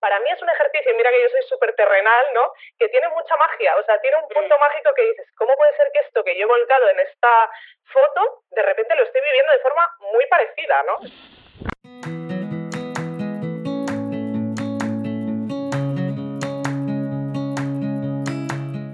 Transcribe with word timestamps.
Para 0.00 0.18
mí 0.20 0.30
es 0.30 0.42
un 0.42 0.48
ejercicio, 0.48 0.92
mira 0.96 1.10
que 1.10 1.22
yo 1.22 1.28
soy 1.28 1.42
súper 1.42 1.74
terrenal, 1.74 2.26
¿no? 2.34 2.52
Que 2.78 2.88
tiene 2.88 3.08
mucha 3.08 3.36
magia, 3.36 3.76
o 3.76 3.84
sea, 3.84 4.00
tiene 4.00 4.16
un 4.16 4.28
punto 4.28 4.58
mágico 4.58 4.92
que 4.94 5.02
dices, 5.02 5.26
¿cómo 5.36 5.54
puede 5.56 5.76
ser 5.76 5.90
que 5.92 6.00
esto 6.00 6.24
que 6.24 6.36
yo 6.36 6.44
he 6.44 6.48
volcado 6.48 6.88
en 6.88 7.00
esta 7.00 7.50
foto, 7.92 8.42
de 8.50 8.62
repente 8.62 8.94
lo 8.94 9.04
estoy 9.04 9.20
viviendo 9.20 9.52
de 9.52 9.58
forma 9.60 9.88
muy 10.12 10.26
parecida, 10.26 10.82
¿no? 10.84 12.29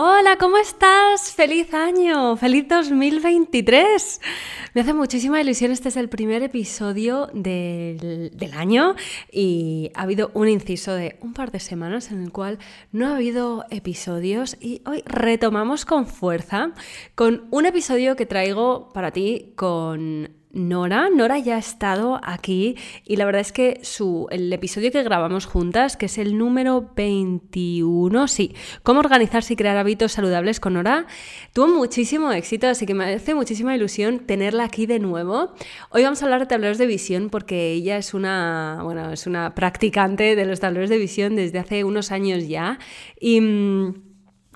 Hola, 0.00 0.38
¿cómo 0.38 0.58
estás? 0.58 1.32
¡Feliz 1.34 1.74
año! 1.74 2.36
¡Feliz 2.36 2.68
2023! 2.68 4.20
Me 4.72 4.82
hace 4.82 4.94
muchísima 4.94 5.40
ilusión, 5.40 5.72
este 5.72 5.88
es 5.88 5.96
el 5.96 6.08
primer 6.08 6.44
episodio 6.44 7.28
del, 7.34 8.30
del, 8.32 8.52
año 8.52 8.94
y 9.32 9.90
ha 9.96 10.02
habido 10.02 10.30
un 10.34 10.48
inciso 10.48 10.94
de 10.94 11.18
un 11.20 11.34
par 11.34 11.50
de 11.50 11.58
semanas 11.58 12.12
en 12.12 12.22
el 12.22 12.30
cual 12.30 12.60
no 12.92 13.08
ha 13.08 13.16
habido 13.16 13.64
episodios 13.70 14.56
y 14.60 14.82
hoy 14.86 15.02
retomamos 15.04 15.84
con 15.84 16.06
fuerza 16.06 16.70
con 17.16 17.48
un 17.50 17.66
episodio 17.66 18.14
que 18.14 18.24
traigo 18.24 18.90
para 18.90 19.10
ti 19.10 19.52
con 19.56 20.37
Nora. 20.52 21.10
Nora 21.10 21.38
ya 21.38 21.56
ha 21.56 21.58
estado 21.58 22.20
aquí 22.22 22.76
y 23.04 23.16
la 23.16 23.26
verdad 23.26 23.40
es 23.40 23.52
que 23.52 23.80
su, 23.82 24.26
el 24.30 24.52
episodio 24.52 24.90
que 24.90 25.02
grabamos 25.02 25.46
juntas, 25.46 25.96
que 25.96 26.06
es 26.06 26.18
el 26.18 26.38
número 26.38 26.92
21, 26.96 28.28
sí, 28.28 28.54
cómo 28.82 29.00
organizarse 29.00 29.52
y 29.52 29.56
crear 29.56 29.76
hábitos 29.76 30.12
saludables 30.12 30.60
con 30.60 30.74
Nora, 30.74 31.06
tuvo 31.52 31.68
muchísimo 31.68 32.32
éxito, 32.32 32.66
así 32.66 32.86
que 32.86 32.94
me 32.94 33.14
hace 33.14 33.34
muchísima 33.34 33.74
ilusión 33.74 34.20
tenerla 34.20 34.64
aquí 34.64 34.86
de 34.86 34.98
nuevo. 34.98 35.52
Hoy 35.90 36.02
vamos 36.02 36.22
a 36.22 36.24
hablar 36.24 36.40
de 36.40 36.46
tableros 36.46 36.78
de 36.78 36.86
visión 36.86 37.28
porque 37.28 37.72
ella 37.72 37.98
es 37.98 38.14
una, 38.14 38.80
bueno, 38.82 39.12
es 39.12 39.26
una 39.26 39.54
practicante 39.54 40.34
de 40.34 40.46
los 40.46 40.60
tableros 40.60 40.88
de 40.88 40.98
visión 40.98 41.36
desde 41.36 41.58
hace 41.58 41.84
unos 41.84 42.10
años 42.12 42.48
ya 42.48 42.78
y... 43.20 43.40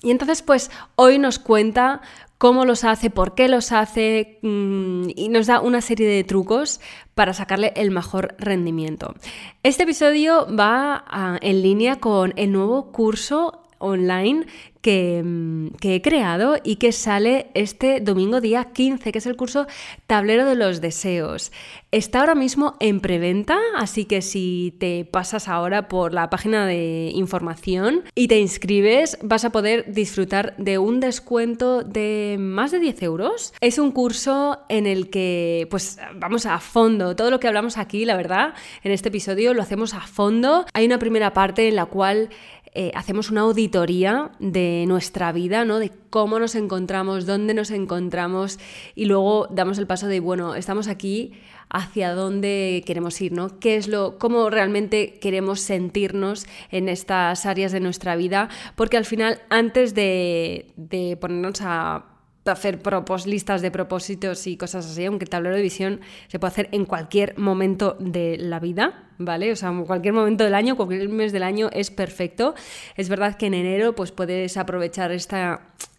Y 0.04 0.10
entonces, 0.10 0.42
pues 0.42 0.68
hoy 0.96 1.20
nos 1.20 1.38
cuenta 1.38 2.00
cómo 2.42 2.64
los 2.64 2.82
hace, 2.82 3.08
por 3.08 3.36
qué 3.36 3.46
los 3.48 3.70
hace 3.70 4.40
mmm, 4.42 5.10
y 5.14 5.28
nos 5.28 5.46
da 5.46 5.60
una 5.60 5.80
serie 5.80 6.08
de 6.08 6.24
trucos 6.24 6.80
para 7.14 7.34
sacarle 7.34 7.72
el 7.76 7.92
mejor 7.92 8.34
rendimiento. 8.36 9.14
Este 9.62 9.84
episodio 9.84 10.48
va 10.52 11.04
a, 11.06 11.38
en 11.40 11.62
línea 11.62 12.00
con 12.00 12.32
el 12.34 12.50
nuevo 12.50 12.90
curso 12.90 13.61
online 13.82 14.46
que, 14.80 15.70
que, 15.80 15.94
he 15.94 16.02
creado 16.02 16.56
y 16.62 16.76
que 16.76 16.92
sale 16.92 17.46
este 17.54 18.00
domingo 18.00 18.40
día 18.40 18.70
15, 18.72 19.12
que 19.12 19.18
es 19.18 19.26
el 19.26 19.36
curso 19.36 19.66
Tablero 20.06 20.44
de 20.44 20.56
los 20.56 20.80
Deseos. 20.80 21.52
Está 21.92 22.20
ahora 22.20 22.34
mismo 22.34 22.76
en 22.80 23.00
preventa, 23.00 23.58
así 23.76 24.06
que 24.06 24.22
si 24.22 24.74
te 24.80 25.04
pasas 25.04 25.46
ahora 25.46 25.88
por 25.88 26.12
la 26.12 26.30
página 26.30 26.66
de 26.66 27.12
información 27.14 28.02
y 28.14 28.28
te 28.28 28.40
inscribes, 28.40 29.18
vas 29.22 29.44
a 29.44 29.52
poder 29.52 29.92
disfrutar 29.92 30.56
de 30.56 30.78
un 30.78 31.00
descuento 31.00 31.82
de 31.82 32.36
más 32.40 32.72
de 32.72 32.80
10 32.80 33.02
euros. 33.02 33.54
Es 33.60 33.78
un 33.78 33.92
curso 33.92 34.60
en 34.68 34.86
el 34.86 35.10
que, 35.10 35.68
pues, 35.70 35.98
vamos 36.14 36.46
a 36.46 36.58
fondo. 36.58 37.14
Todo 37.14 37.30
lo 37.30 37.38
que 37.38 37.46
hablamos 37.46 37.78
aquí, 37.78 38.04
la 38.04 38.16
verdad, 38.16 38.54
en 38.82 38.90
este 38.90 39.10
episodio 39.10 39.54
lo 39.54 39.62
hacemos 39.62 39.94
a 39.94 40.00
fondo. 40.00 40.66
Hay 40.72 40.86
una 40.86 40.98
primera 40.98 41.32
parte 41.32 41.68
en 41.68 41.76
la 41.76 41.86
cual 41.86 42.30
eh, 42.74 42.90
hacemos 42.94 43.30
una 43.30 43.42
auditoría 43.42 44.32
de 44.38 44.84
nuestra 44.88 45.30
vida, 45.32 45.64
¿no? 45.64 45.78
De 45.78 45.92
cómo 46.08 46.38
nos 46.38 46.54
encontramos, 46.54 47.26
dónde 47.26 47.52
nos 47.52 47.70
encontramos 47.70 48.58
y 48.94 49.04
luego 49.04 49.46
damos 49.50 49.78
el 49.78 49.86
paso 49.86 50.06
de, 50.06 50.20
bueno, 50.20 50.54
estamos 50.54 50.88
aquí, 50.88 51.34
hacia 51.72 52.14
dónde 52.14 52.82
queremos 52.86 53.20
ir, 53.20 53.32
¿no? 53.32 53.58
¿Qué 53.58 53.76
es 53.76 53.88
lo, 53.88 54.18
cómo 54.18 54.50
realmente 54.50 55.18
queremos 55.20 55.60
sentirnos 55.60 56.46
en 56.70 56.88
estas 56.88 57.46
áreas 57.46 57.72
de 57.72 57.80
nuestra 57.80 58.14
vida? 58.14 58.48
Porque 58.76 58.98
al 58.98 59.06
final, 59.06 59.40
antes 59.48 59.94
de, 59.94 61.18
ponernos 61.20 61.60
a 61.62 62.06
hacer 62.44 62.82
listas 63.26 63.62
de 63.62 63.70
propósitos 63.70 64.46
y 64.46 64.56
cosas 64.56 64.86
así, 64.86 65.04
aunque 65.04 65.24
el 65.24 65.30
tablero 65.30 65.56
de 65.56 65.62
visión 65.62 66.00
se 66.28 66.38
puede 66.38 66.52
hacer 66.52 66.68
en 66.72 66.84
cualquier 66.84 67.38
momento 67.38 67.96
de 68.00 68.36
la 68.38 68.60
vida, 68.60 69.08
¿vale? 69.24 69.52
O 69.52 69.56
sea, 69.56 69.72
cualquier 69.86 70.14
momento 70.14 70.44
del 70.44 70.54
año, 70.54 70.76
cualquier 70.76 71.08
mes 71.08 71.32
del 71.32 71.42
año 71.42 71.68
es 71.72 71.90
perfecto. 71.90 72.54
Es 72.96 73.08
verdad 73.08 73.36
que 73.36 73.46
en 73.46 73.54
enero 73.54 73.94
pues 73.94 74.12
puedes 74.12 74.56
aprovechar 74.56 75.12
este 75.12 75.36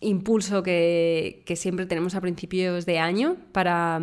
impulso 0.01 0.63
que, 0.63 1.43
que 1.45 1.55
siempre 1.55 1.85
tenemos 1.85 2.15
a 2.15 2.21
principios 2.21 2.85
de 2.85 2.99
año 2.99 3.37
para, 3.51 4.01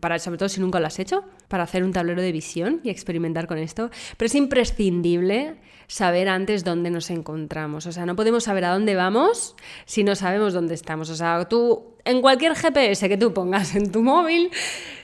para, 0.00 0.18
sobre 0.18 0.38
todo 0.38 0.48
si 0.48 0.60
nunca 0.60 0.80
lo 0.80 0.86
has 0.86 0.98
hecho, 0.98 1.24
para 1.48 1.64
hacer 1.64 1.84
un 1.84 1.92
tablero 1.92 2.22
de 2.22 2.32
visión 2.32 2.80
y 2.82 2.90
experimentar 2.90 3.46
con 3.46 3.58
esto. 3.58 3.90
Pero 4.16 4.26
es 4.26 4.34
imprescindible 4.34 5.56
saber 5.90 6.28
antes 6.28 6.62
dónde 6.62 6.88
nos 6.90 7.10
encontramos. 7.10 7.86
O 7.86 7.92
sea, 7.92 8.06
no 8.06 8.14
podemos 8.14 8.44
saber 8.44 8.64
a 8.64 8.72
dónde 8.72 8.94
vamos 8.94 9.56
si 9.86 10.04
no 10.04 10.14
sabemos 10.14 10.52
dónde 10.52 10.74
estamos. 10.74 11.10
O 11.10 11.16
sea, 11.16 11.48
tú, 11.48 11.96
en 12.04 12.20
cualquier 12.20 12.54
GPS 12.54 13.08
que 13.08 13.16
tú 13.16 13.34
pongas 13.34 13.74
en 13.74 13.90
tu 13.90 14.00
móvil, 14.00 14.50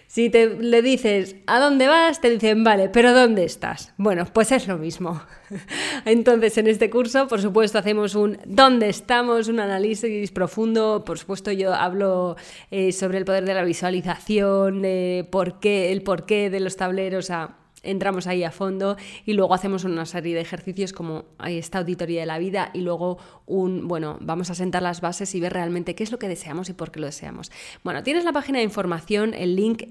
si 0.06 0.30
te, 0.30 0.48
le 0.48 0.82
dices 0.82 1.36
a 1.46 1.58
dónde 1.58 1.88
vas, 1.88 2.20
te 2.20 2.30
dicen, 2.30 2.64
vale, 2.64 2.88
pero 2.88 3.12
¿dónde 3.12 3.44
estás? 3.44 3.92
Bueno, 3.96 4.24
pues 4.32 4.52
es 4.52 4.66
lo 4.68 4.78
mismo. 4.78 5.20
Entonces, 6.04 6.56
en 6.58 6.68
este 6.68 6.90
curso, 6.90 7.28
por 7.28 7.40
supuesto, 7.40 7.78
hacemos 7.78 8.14
un 8.14 8.38
¿dónde 8.46 8.88
estamos? 8.88 9.48
Un 9.48 9.60
análisis 9.60 10.30
profundo. 10.30 11.04
Por 11.04 11.18
supuesto, 11.18 11.52
yo 11.52 11.74
hablo 11.74 12.36
eh, 12.70 12.92
sobre 12.92 13.18
el 13.18 13.24
poder 13.24 13.44
de 13.44 13.54
la 13.54 13.64
visualización, 13.64 14.82
de 14.82 15.28
por 15.30 15.60
qué, 15.60 15.92
el 15.92 16.02
porqué 16.02 16.50
de 16.50 16.60
los 16.60 16.76
tableros. 16.76 17.30
A, 17.30 17.56
entramos 17.82 18.26
ahí 18.26 18.44
a 18.44 18.50
fondo 18.50 18.96
y 19.24 19.32
luego 19.32 19.54
hacemos 19.54 19.84
una 19.84 20.06
serie 20.06 20.34
de 20.34 20.40
ejercicios 20.40 20.92
como 20.92 21.24
esta 21.46 21.78
auditoría 21.78 22.20
de 22.20 22.26
la 22.26 22.38
vida 22.38 22.70
y 22.74 22.80
luego 22.80 23.18
un, 23.46 23.86
bueno, 23.88 24.18
vamos 24.20 24.50
a 24.50 24.54
sentar 24.54 24.82
las 24.82 25.00
bases 25.00 25.34
y 25.34 25.40
ver 25.40 25.52
realmente 25.52 25.94
qué 25.94 26.02
es 26.04 26.12
lo 26.12 26.18
que 26.18 26.28
deseamos 26.28 26.68
y 26.68 26.72
por 26.72 26.90
qué 26.90 27.00
lo 27.00 27.06
deseamos. 27.06 27.50
Bueno, 27.84 28.02
tienes 28.02 28.24
la 28.24 28.32
página 28.32 28.58
de 28.58 28.64
información, 28.64 29.34
el 29.34 29.56
link 29.56 29.84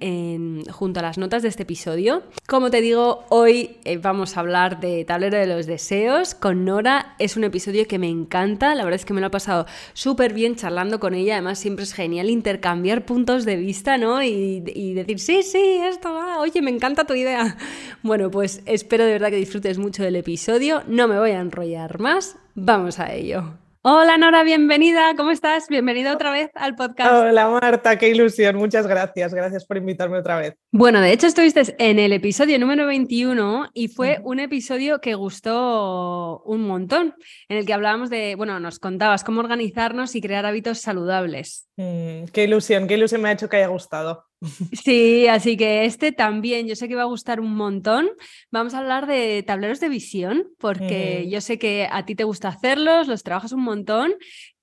junto 0.72 1.00
a 1.00 1.04
las 1.04 1.18
notas 1.18 1.42
de 1.44 1.50
este 1.50 1.64
episodio. 1.64 2.24
Como 2.48 2.70
te 2.70 2.82
digo, 2.82 3.26
hoy 3.30 3.78
eh, 3.86 3.98
vamos 3.98 4.38
a 4.38 4.42
hablar 4.42 4.80
de 4.80 5.06
tablero 5.06 5.38
de 5.38 5.48
los 5.48 5.66
deseos 5.66 6.36
con 6.36 6.66
Nora. 6.66 7.16
Es 7.20 7.38
un 7.38 7.44
episodio 7.44 7.88
que 7.88 8.00
me 8.00 8.10
encanta, 8.10 8.76
la 8.76 8.84
verdad 8.84 9.00
es 9.00 9.06
que 9.06 9.14
me 9.14 9.22
lo 9.22 9.28
he 9.28 9.32
pasado 9.32 9.66
súper 9.94 10.34
bien 10.34 10.56
charlando 10.56 11.00
con 11.00 11.14
ella, 11.14 11.36
además 11.36 11.60
siempre 11.60 11.84
es 11.84 11.94
genial 11.94 12.30
intercambiar 12.30 13.06
puntos 13.06 13.46
de 13.46 13.56
vista, 13.56 13.98
¿no? 13.98 14.22
Y, 14.22 14.64
y 14.66 14.94
decir, 14.94 15.20
sí, 15.20 15.44
sí, 15.44 15.80
esto 15.84 16.14
va, 16.14 16.40
oye, 16.40 16.62
me 16.62 16.72
encanta 16.72 17.06
tu 17.06 17.14
idea. 17.14 17.58
Bueno, 18.04 18.32
pues 18.32 18.62
espero 18.66 19.06
de 19.06 19.14
verdad 19.14 19.30
que 19.30 19.38
disfrutes 19.38 19.78
mucho 19.78 20.04
del 20.04 20.16
episodio. 20.16 20.84
No 20.88 21.08
me 21.08 21.20
voy 21.20 21.32
a 21.32 21.40
enrollar 21.40 22.00
más. 22.00 22.38
Vamos 22.54 23.00
a 23.00 23.14
ello. 23.14 23.56
Hola 23.88 24.18
Nora, 24.18 24.42
bienvenida, 24.42 25.14
¿cómo 25.16 25.30
estás? 25.30 25.68
Bienvenida 25.70 26.12
otra 26.12 26.32
vez 26.32 26.50
al 26.56 26.76
podcast. 26.76 27.14
Hola 27.14 27.48
Marta, 27.48 28.00
qué 28.00 28.10
ilusión, 28.10 28.56
muchas 28.56 28.88
gracias, 28.88 29.32
gracias 29.32 29.64
por 29.64 29.78
invitarme 29.78 30.18
otra 30.18 30.40
vez. 30.40 30.56
Bueno, 30.72 31.00
de 31.02 31.12
hecho 31.12 31.28
estuviste 31.28 31.76
en 31.78 32.00
el 32.00 32.12
episodio 32.12 32.58
número 32.58 32.88
21 32.88 33.70
y 33.76 33.90
fue 33.90 34.22
un 34.24 34.40
episodio 34.40 35.02
que 35.02 35.14
gustó 35.14 36.42
un 36.46 36.64
montón, 36.64 37.14
en 37.48 37.58
el 37.58 37.68
que 37.68 37.74
hablábamos 37.74 38.10
de, 38.10 38.34
bueno, 38.34 38.60
nos 38.60 38.80
contabas 38.80 39.24
cómo 39.24 39.40
organizarnos 39.40 40.16
y 40.16 40.22
crear 40.22 40.48
hábitos 40.48 40.80
saludables. 40.80 41.68
Mm, 41.78 42.24
qué 42.34 42.46
ilusión, 42.46 42.88
qué 42.88 42.96
ilusión 42.96 43.22
me 43.22 43.30
ha 43.30 43.34
hecho 43.34 43.50
que 43.50 43.58
haya 43.58 43.68
gustado. 43.68 44.26
Sí, 44.72 45.28
así 45.28 45.58
que 45.58 45.86
este 45.86 46.12
también, 46.12 46.68
yo 46.68 46.76
sé 46.76 46.88
que 46.88 46.96
va 46.96 47.04
a 47.04 47.06
gustar 47.06 47.40
un 47.40 47.56
montón. 47.56 48.10
Vamos 48.52 48.74
a 48.74 48.80
hablar 48.80 49.08
de 49.08 49.44
tableros 49.44 49.80
de 49.80 49.90
visión, 49.90 50.48
porque 50.58 51.28
yo 51.30 51.42
sé 51.42 51.58
que 51.60 51.88
a 51.90 52.06
ti 52.06 52.16
te 52.16 52.24
gusta 52.24 52.50
hacerlos, 52.50 53.08
los 53.08 53.24
trabajas 53.24 53.52
un 53.52 53.64
montón 53.64 54.14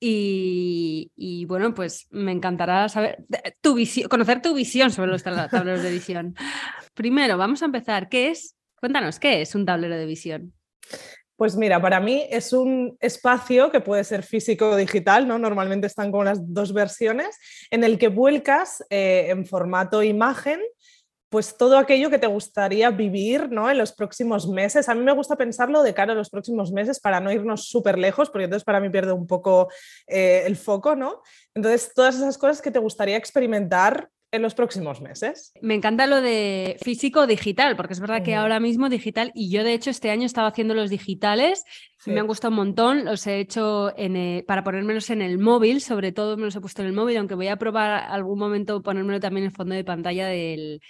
y, 0.00 1.44
bueno, 1.46 1.74
pues 1.74 2.08
me 2.10 2.32
encantará 2.32 2.88
saber 2.88 3.24
tu 3.60 3.74
visión, 3.74 4.08
conocer 4.08 4.42
tu 4.42 4.54
visión 4.54 4.90
sobre 4.90 5.10
los 5.10 5.22
tableros 5.22 5.82
de 5.82 5.90
visión. 5.90 6.34
Primero, 6.94 7.38
vamos 7.38 7.62
a 7.62 7.66
empezar. 7.66 8.08
¿Qué 8.08 8.30
es? 8.30 8.56
Cuéntanos, 8.76 9.18
¿qué 9.18 9.42
es 9.42 9.54
un 9.54 9.64
tablero 9.64 9.96
de 9.96 10.06
visión? 10.06 10.54
Pues 11.42 11.56
mira, 11.56 11.82
para 11.82 11.98
mí 11.98 12.24
es 12.30 12.52
un 12.52 12.96
espacio 13.00 13.72
que 13.72 13.80
puede 13.80 14.04
ser 14.04 14.22
físico 14.22 14.70
o 14.70 14.76
digital, 14.76 15.26
¿no? 15.26 15.40
Normalmente 15.40 15.88
están 15.88 16.12
como 16.12 16.22
las 16.22 16.38
dos 16.54 16.72
versiones, 16.72 17.36
en 17.72 17.82
el 17.82 17.98
que 17.98 18.06
vuelcas 18.06 18.84
eh, 18.90 19.26
en 19.28 19.44
formato 19.44 20.04
imagen 20.04 20.60
pues 21.30 21.56
todo 21.56 21.78
aquello 21.78 22.10
que 22.10 22.20
te 22.20 22.28
gustaría 22.28 22.90
vivir 22.90 23.50
¿no? 23.50 23.68
en 23.68 23.78
los 23.78 23.92
próximos 23.92 24.46
meses. 24.46 24.88
A 24.88 24.94
mí 24.94 25.02
me 25.02 25.14
gusta 25.14 25.34
pensarlo 25.34 25.82
de 25.82 25.94
cara 25.94 26.12
a 26.12 26.14
los 26.14 26.30
próximos 26.30 26.70
meses 26.70 27.00
para 27.00 27.18
no 27.18 27.32
irnos 27.32 27.64
súper 27.68 27.98
lejos, 27.98 28.30
porque 28.30 28.44
entonces 28.44 28.64
para 28.64 28.78
mí 28.78 28.88
pierde 28.90 29.10
un 29.10 29.26
poco 29.26 29.68
eh, 30.06 30.44
el 30.46 30.56
foco, 30.56 30.94
¿no? 30.94 31.22
Entonces, 31.54 31.92
todas 31.92 32.14
esas 32.14 32.38
cosas 32.38 32.62
que 32.62 32.70
te 32.70 32.78
gustaría 32.78 33.16
experimentar 33.16 34.10
en 34.32 34.40
los 34.40 34.54
próximos 34.54 35.00
meses. 35.02 35.52
Me 35.60 35.74
encanta 35.74 36.06
lo 36.06 36.22
de 36.22 36.78
físico 36.82 37.26
digital, 37.26 37.76
porque 37.76 37.92
es 37.92 38.00
verdad 38.00 38.22
que 38.24 38.34
ahora 38.34 38.60
mismo 38.60 38.88
digital, 38.88 39.30
y 39.34 39.50
yo 39.50 39.62
de 39.62 39.74
hecho 39.74 39.90
este 39.90 40.10
año 40.10 40.24
estaba 40.24 40.48
haciendo 40.48 40.74
los 40.74 40.88
digitales, 40.88 41.64
me 42.06 42.18
han 42.18 42.26
gustado 42.26 42.50
un 42.50 42.56
montón, 42.56 43.04
los 43.04 43.26
he 43.26 43.38
hecho 43.38 43.92
en 43.96 44.44
para 44.46 44.64
ponérmelos 44.64 45.10
en 45.10 45.20
el 45.20 45.38
móvil, 45.38 45.82
sobre 45.82 46.12
todo 46.12 46.36
me 46.36 46.44
los 46.44 46.56
he 46.56 46.60
puesto 46.60 46.82
en 46.82 46.88
el 46.88 46.94
móvil, 46.94 47.18
aunque 47.18 47.34
voy 47.34 47.48
a 47.48 47.56
probar 47.56 47.90
algún 48.08 48.38
momento 48.38 48.82
ponérmelo 48.82 49.20
también 49.20 49.44
en 49.44 49.50
el 49.50 49.56
fondo 49.56 49.74
de 49.74 49.84
pantalla 49.84 50.26
del, 50.26 50.80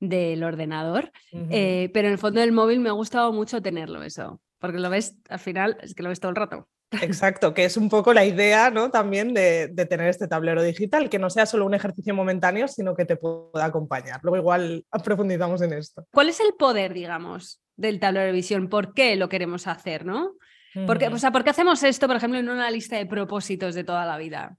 del 0.00 0.42
ordenador, 0.42 1.12
eh, 1.32 1.90
pero 1.94 2.08
en 2.08 2.12
el 2.12 2.18
fondo 2.18 2.40
del 2.40 2.52
móvil 2.52 2.80
me 2.80 2.88
ha 2.88 2.92
gustado 2.92 3.32
mucho 3.32 3.62
tenerlo 3.62 4.02
eso, 4.02 4.40
porque 4.58 4.78
lo 4.78 4.90
ves 4.90 5.16
al 5.28 5.38
final, 5.38 5.78
es 5.82 5.94
que 5.94 6.02
lo 6.02 6.08
ves 6.08 6.20
todo 6.20 6.30
el 6.30 6.36
rato. 6.36 6.68
Exacto, 7.02 7.52
que 7.52 7.64
es 7.64 7.76
un 7.76 7.88
poco 7.88 8.14
la 8.14 8.24
idea 8.24 8.70
¿no? 8.70 8.90
también 8.90 9.34
de, 9.34 9.68
tener 9.88 10.08
este 10.08 10.26
tablero 10.26 10.62
digital, 10.62 11.10
que 11.10 11.18
no 11.18 11.28
sea 11.28 11.46
solo 11.46 11.66
un 11.66 11.74
ejercicio 11.74 12.14
momentáneo, 12.14 12.66
sino 12.66 12.94
que 12.94 13.04
te 13.04 13.16
pueda 13.16 13.66
acompañar. 13.66 14.20
Luego 14.22 14.38
igual 14.38 14.84
profundizamos 15.04 15.60
en 15.62 15.74
esto. 15.74 16.06
¿Cuál 16.12 16.30
es 16.30 16.40
el 16.40 16.54
poder, 16.58 16.94
digamos, 16.94 17.60
del 17.76 18.00
tablero 18.00 18.26
de 18.26 18.32
visión? 18.32 18.68
¿Por 18.68 18.94
qué 18.94 19.16
lo 19.16 19.28
queremos 19.28 19.66
hacer? 19.66 20.06
¿no? 20.06 20.32
Porque, 20.86 21.08
o 21.08 21.18
sea, 21.18 21.32
¿Por 21.32 21.44
qué 21.44 21.50
hacemos 21.50 21.82
esto, 21.82 22.06
por 22.06 22.16
ejemplo, 22.16 22.38
en 22.38 22.48
una 22.48 22.70
lista 22.70 22.96
de 22.96 23.06
propósitos 23.06 23.74
de 23.74 23.84
toda 23.84 24.06
la 24.06 24.16
vida? 24.16 24.56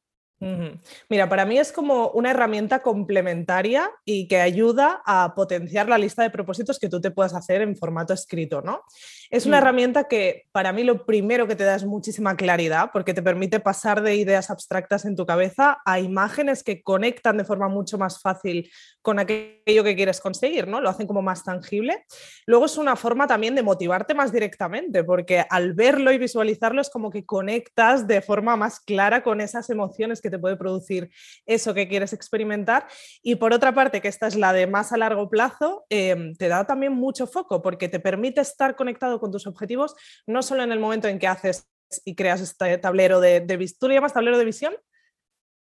Mira, 1.10 1.28
para 1.28 1.46
mí 1.46 1.58
es 1.58 1.74
como 1.74 2.12
una 2.12 2.32
herramienta 2.32 2.82
complementaria 2.82 3.92
y 4.06 4.28
que 4.28 4.40
ayuda 4.40 5.02
a 5.06 5.34
potenciar 5.36 5.90
la 5.90 5.98
lista 5.98 6.24
de 6.24 6.30
propósitos 6.30 6.80
que 6.80 6.88
tú 6.88 7.02
te 7.02 7.12
puedas 7.12 7.34
hacer 7.34 7.62
en 7.62 7.76
formato 7.76 8.14
escrito, 8.14 8.62
¿no? 8.62 8.84
Es 9.30 9.46
una 9.46 9.58
mm. 9.58 9.62
herramienta 9.62 10.04
que 10.06 10.46
para 10.52 10.74
mí 10.74 10.84
lo 10.84 11.06
primero 11.06 11.48
que 11.48 11.56
te 11.56 11.64
da 11.64 11.76
es 11.76 11.86
muchísima 11.86 12.36
claridad 12.36 12.90
porque 12.92 13.14
te 13.14 13.22
permite 13.22 13.60
pasar 13.60 14.02
de 14.02 14.16
ideas 14.16 14.50
abstractas 14.50 15.06
en 15.06 15.16
tu 15.16 15.28
cabeza 15.28 15.78
a 15.86 16.00
imágenes 16.00 16.64
que 16.64 16.82
conectan 16.82 17.38
de 17.38 17.46
forma 17.46 17.68
mucho 17.68 18.00
más 18.00 18.22
fácil 18.22 18.72
con 19.04 19.20
aquello 19.20 19.84
que 19.84 19.96
quieres 19.96 20.20
conseguir, 20.20 20.68
¿no? 20.68 20.82
Lo 20.82 20.90
hacen 20.90 21.06
como 21.06 21.22
más 21.22 21.44
tangible. 21.44 22.06
Luego 22.48 22.66
es 22.66 22.78
una 22.78 22.96
forma 22.96 23.28
también 23.28 23.54
de 23.54 23.62
motivarte 23.62 24.16
más 24.16 24.32
directamente 24.32 25.04
porque 25.04 25.46
al 25.48 25.74
verlo 25.74 26.12
y 26.12 26.18
visualizarlo 26.18 26.82
es 26.82 26.90
como 26.90 27.12
que 27.12 27.24
conectas 27.24 28.08
de 28.08 28.22
forma 28.22 28.56
más 28.56 28.80
clara 28.80 29.22
con 29.22 29.42
esas 29.42 29.70
emociones 29.70 30.22
que 30.22 30.32
te 30.32 30.40
puede 30.40 30.58
producir 30.58 31.12
eso 31.46 31.76
que 31.76 31.88
quieres 31.88 32.14
experimentar. 32.14 32.88
Y 33.22 33.36
por 33.36 33.54
otra 33.54 33.74
parte, 33.74 34.02
que 34.02 34.08
esta 34.08 34.26
es 34.26 34.36
la 34.36 34.54
de 34.54 34.66
más 34.66 34.92
a 34.92 34.98
largo 34.98 35.30
plazo, 35.30 35.86
em, 35.90 36.34
te 36.36 36.48
da 36.48 36.66
también 36.66 36.94
mucho 36.94 37.28
foco 37.28 37.62
porque 37.62 37.90
te 37.90 38.00
permite 38.00 38.42
estar 38.42 38.76
conectado 38.76 39.19
con 39.20 39.32
tus 39.32 39.48
objetivos, 39.48 39.96
no 40.28 40.42
solo 40.42 40.64
en 40.64 40.72
el 40.72 40.80
momento 40.80 41.08
en 41.08 41.20
que 41.20 41.28
haces 41.28 41.68
y 42.06 42.16
creas 42.16 42.42
este 42.42 42.78
tablero 42.78 43.20
de, 43.20 43.40
visión. 43.58 43.78
¿Tú 43.80 43.88
le 43.88 43.96
llamas 43.96 44.14
tablero 44.14 44.38
de 44.38 44.46
visión? 44.46 44.76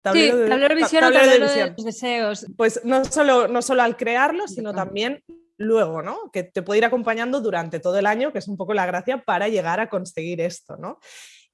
Tablero 0.01 0.35
sí, 0.35 0.43
de, 0.43 0.49
tablero 0.49 0.75
de 0.75 0.81
visión 0.81 1.01
tablero, 1.01 1.31
de, 1.31 1.39
visión. 1.39 1.75
deseos. 1.77 2.45
Pues 2.55 2.81
no 2.85 3.03
solo, 3.05 3.47
no 3.47 3.61
solo 3.61 3.81
al 3.81 3.97
crearlo, 3.97 4.47
sino 4.47 4.73
también 4.73 5.23
luego, 5.57 6.01
¿no? 6.01 6.31
Que 6.31 6.43
te 6.43 6.61
puede 6.61 6.79
ir 6.79 6.85
acompañando 6.85 7.41
durante 7.41 7.79
todo 7.79 7.97
el 7.99 8.05
año, 8.05 8.31
que 8.31 8.39
es 8.39 8.47
un 8.47 8.57
poco 8.57 8.73
la 8.73 8.85
gracia 8.85 9.23
para 9.23 9.49
llegar 9.49 9.79
a 9.79 9.89
conseguir 9.89 10.39
esto, 10.41 10.77
¿no? 10.77 10.99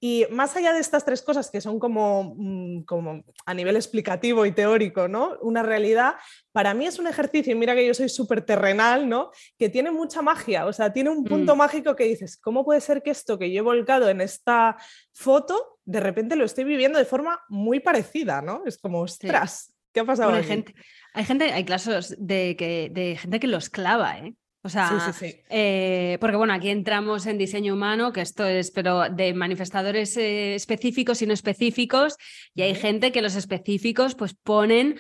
Y 0.08 0.28
más 0.30 0.56
allá 0.56 0.72
de 0.72 0.82
estas 0.82 1.04
tres 1.04 1.24
cosas 1.24 1.50
que 1.50 1.62
son 1.62 1.80
como, 1.80 2.36
mm, 2.38 2.84
como 2.84 3.24
a 3.44 3.54
nivel 3.56 3.76
explicativo 3.76 4.46
y 4.46 4.52
teórico, 4.52 5.08
¿no? 5.08 5.36
Una 5.42 5.64
realidad, 5.64 6.14
para 6.52 6.76
mí 6.76 6.86
es 6.86 7.00
un 7.00 7.08
ejercicio, 7.08 7.52
y 7.52 7.56
mira 7.56 7.74
que 7.74 7.88
yo 7.88 7.96
soy 7.96 8.08
súper 8.08 8.44
terrenal, 8.44 9.10
¿no? 9.10 9.32
Que 9.58 9.68
tiene 9.68 9.90
mucha 9.90 10.22
magia, 10.22 10.68
o 10.68 10.74
sea, 10.74 10.94
tiene 10.94 11.10
un 11.10 11.24
punto 11.24 11.56
mm. 11.56 11.58
mágico 11.58 11.96
que 11.96 12.04
dices, 12.04 12.38
¿cómo 12.38 12.64
puede 12.64 12.82
ser 12.82 13.02
que 13.02 13.10
esto 13.10 13.40
que 13.40 13.52
yo 13.52 13.62
he 13.62 13.64
volcado 13.64 14.08
en 14.08 14.22
esta 14.22 14.78
foto, 15.12 15.80
de 15.86 16.02
repente 16.02 16.36
lo 16.36 16.46
estoy 16.46 16.66
viviendo 16.66 17.00
de 17.00 17.06
forma 17.06 17.44
muy 17.50 17.80
parecida, 17.80 18.44
¿no? 18.44 18.62
Es 18.68 18.78
como, 18.78 19.00
ostras, 19.02 19.74
¿qué 19.92 20.02
ha 20.02 20.06
pasado? 20.06 20.34
hay, 20.34 20.44
gente, 20.44 20.76
hay 21.14 21.26
gente, 21.26 21.52
hay 21.52 21.66
clases 21.66 22.16
de, 22.20 22.56
que, 22.56 22.92
de 22.94 23.18
gente 23.18 23.40
que 23.40 23.48
los 23.48 23.72
clava, 23.72 24.20
¿eh? 24.20 24.36
O 24.66 24.70
sea, 24.70 25.14
eh, 25.50 26.18
porque 26.20 26.38
bueno, 26.38 26.52
aquí 26.52 26.70
entramos 26.70 27.28
en 27.28 27.38
diseño 27.38 27.76
humano, 27.76 28.12
que 28.12 28.22
esto 28.22 28.48
es, 28.48 28.72
pero 28.72 29.10
de 29.12 29.36
manifestadores 29.36 30.18
eh, 30.18 30.56
específicos 30.56 31.22
y 31.22 31.28
no 31.28 31.34
específicos, 31.34 32.18
y 32.56 32.64
hay 32.64 32.74
gente 32.74 33.12
que 33.12 33.22
los 33.22 33.36
específicos 33.36 34.16
pues 34.16 34.34
ponen 34.34 34.96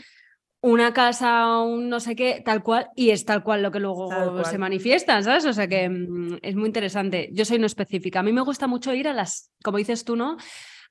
una 0.62 0.93
casa, 0.93 1.62
un 1.62 1.89
no 1.89 2.00
sé 2.00 2.15
qué, 2.15 2.43
tal 2.45 2.62
cual, 2.62 2.89
y 2.95 3.10
es 3.10 3.25
tal 3.25 3.41
cual 3.43 3.63
lo 3.63 3.72
que 3.72 3.79
luego 3.79 4.43
se 4.43 4.60
manifiesta, 4.60 5.19
¿sabes? 5.24 5.48
O 5.48 5.53
sea 5.53 5.67
que 5.67 5.89
mm, 5.89 6.38
es 6.43 6.55
muy 6.55 6.67
interesante. 6.67 7.29
Yo 7.34 7.43
soy 7.43 7.57
no 7.57 7.65
específica. 7.65 8.19
A 8.19 8.24
mí 8.24 8.31
me 8.31 8.41
gusta 8.41 8.67
mucho 8.67 8.93
ir 8.93 9.07
a 9.07 9.13
las, 9.13 9.51
como 9.63 9.79
dices 9.79 10.05
tú, 10.05 10.15
¿no? 10.15 10.38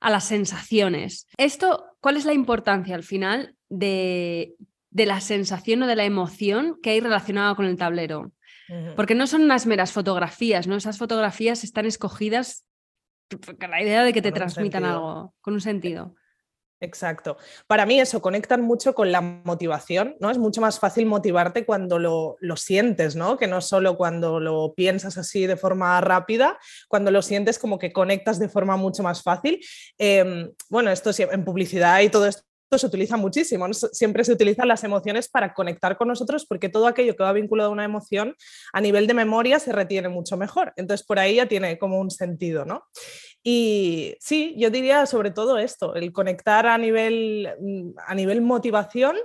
A 0.01 0.09
las 0.09 0.25
sensaciones. 0.25 1.29
Esto, 1.37 1.85
¿cuál 2.01 2.17
es 2.17 2.25
la 2.25 2.33
importancia 2.33 2.93
al 2.93 3.03
final 3.03 3.55
de, 3.69 4.55
de 4.89 5.05
la 5.05 5.21
sensación 5.21 5.83
o 5.83 5.87
de 5.87 5.95
la 5.95 6.03
emoción 6.03 6.77
que 6.83 6.89
hay 6.89 6.99
relacionada 6.99 7.55
con 7.55 7.67
el 7.67 7.77
tablero? 7.77 8.33
Porque 8.95 9.15
no 9.15 9.27
son 9.27 9.43
unas 9.43 9.65
meras 9.65 9.91
fotografías, 9.91 10.67
¿no? 10.67 10.75
Esas 10.75 10.97
fotografías 10.97 11.63
están 11.63 11.85
escogidas 11.85 12.65
con 13.59 13.71
la 13.71 13.81
idea 13.81 14.03
de 14.03 14.13
que 14.13 14.21
te 14.21 14.31
transmitan 14.31 14.85
algo, 14.85 15.33
con 15.41 15.53
un 15.53 15.61
sentido. 15.61 16.15
Exacto. 16.81 17.37
Para 17.67 17.85
mí 17.85 17.99
eso, 17.99 18.21
conectan 18.21 18.61
mucho 18.61 18.93
con 18.93 19.11
la 19.11 19.21
motivación, 19.21 20.17
¿no? 20.19 20.29
Es 20.29 20.37
mucho 20.37 20.61
más 20.61 20.79
fácil 20.79 21.05
motivarte 21.05 21.65
cuando 21.65 21.99
lo, 21.99 22.37
sientes, 22.57 23.15
¿no? 23.15 23.37
Que 23.37 23.47
no 23.47 23.61
solo 23.61 23.95
cuando 23.95 24.39
lo 24.39 24.73
piensas 24.75 25.17
así 25.17 25.47
de 25.47 25.55
forma 25.55 25.99
rápida, 26.01 26.59
cuando 26.87 27.11
lo 27.11 27.21
sientes 27.21 27.59
como 27.59 27.79
que 27.79 27.93
conectas 27.93 28.39
de 28.39 28.49
forma 28.49 28.75
mucho 28.75 29.03
más 29.03 29.23
fácil. 29.23 29.59
Em, 29.97 30.51
bueno, 30.69 30.91
esto 30.91 31.11
en 31.17 31.45
publicidad 31.45 32.01
y 32.01 32.09
todo 32.09 32.27
esto 32.27 32.43
se 32.71 32.85
utiliza 32.85 33.17
muchísimo. 33.17 33.71
Siempre 33.73 34.23
se 34.23 34.33
utilizan 34.33 34.67
las 34.67 34.83
emociones 34.83 35.29
para 35.29 35.53
conectar 35.53 35.97
con 35.97 36.07
nosotros 36.07 36.45
porque 36.45 36.69
todo 36.69 36.87
aquello 36.87 37.15
que 37.15 37.23
va 37.23 37.33
vinculado 37.33 37.69
a 37.69 37.73
una 37.73 37.85
emoción 37.85 38.35
a 38.73 38.81
nivel 38.81 39.07
de 39.07 39.13
memoria 39.13 39.59
se 39.59 39.71
retiene 39.71 40.09
mucho 40.09 40.37
mejor. 40.37 40.73
Entonces 40.75 41.05
por 41.05 41.19
ahí 41.19 41.35
ya 41.35 41.47
tiene 41.47 41.77
como 41.77 41.99
un 41.99 42.11
sentido, 42.11 42.65
¿no? 42.65 42.83
Y 43.47 44.15
sí, 44.19 44.55
yo 44.57 44.71
diría 44.71 45.05
sobre 45.05 45.29
todo 45.29 45.59
esto, 45.59 45.93
el 45.93 46.11
conectar 46.11 46.65
a 46.65 46.79
nivel, 46.79 47.47
mm, 47.59 47.91
a 48.07 48.15
nivel 48.15 48.41
motivación 48.41 49.15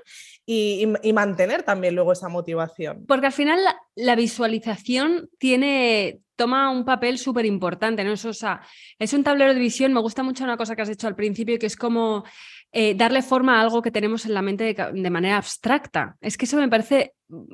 y, 0.45 0.87
mantener 1.15 1.63
también 1.63 1.95
luego 1.95 2.13
esa 2.13 2.29
motivación. 2.29 3.07
Porque 3.07 3.27
al 3.27 3.33
final 3.33 3.59
la, 3.95 4.17
visualización 4.17 5.31
tiene, 5.39 6.21
toma 6.37 6.71
un 6.71 6.85
papel 6.85 7.19
súper 7.19 7.47
importante, 7.47 8.05
¿no? 8.05 8.13
o 8.13 8.33
sea, 8.35 8.61
es 8.99 9.13
un 9.15 9.25
tablero 9.25 9.55
de 9.55 9.61
visión, 9.61 9.95
me 9.95 10.01
gusta 10.01 10.23
mucho 10.23 10.45
una 10.45 10.59
cosa 10.59 10.77
que 10.77 10.83
has 10.83 10.89
hecho 10.91 11.07
al 11.07 11.17
principio, 11.17 11.59
que 11.59 11.67
es 11.67 11.77
como 11.77 12.25
eh, 12.73 12.95
darle 12.95 13.23
forma 13.23 13.59
a 13.59 13.63
algo 13.63 13.83
que 13.83 13.91
tenemos 13.91 14.25
en 14.27 14.35
la 14.35 14.43
mente 14.43 14.75
de, 14.75 15.11
manera 15.11 15.37
abstracta. 15.37 16.17
Es 16.21 16.37
que 16.37 16.45
eso 16.45 16.57
me 16.57 16.69
parece 16.69 17.15
mm, 17.29 17.45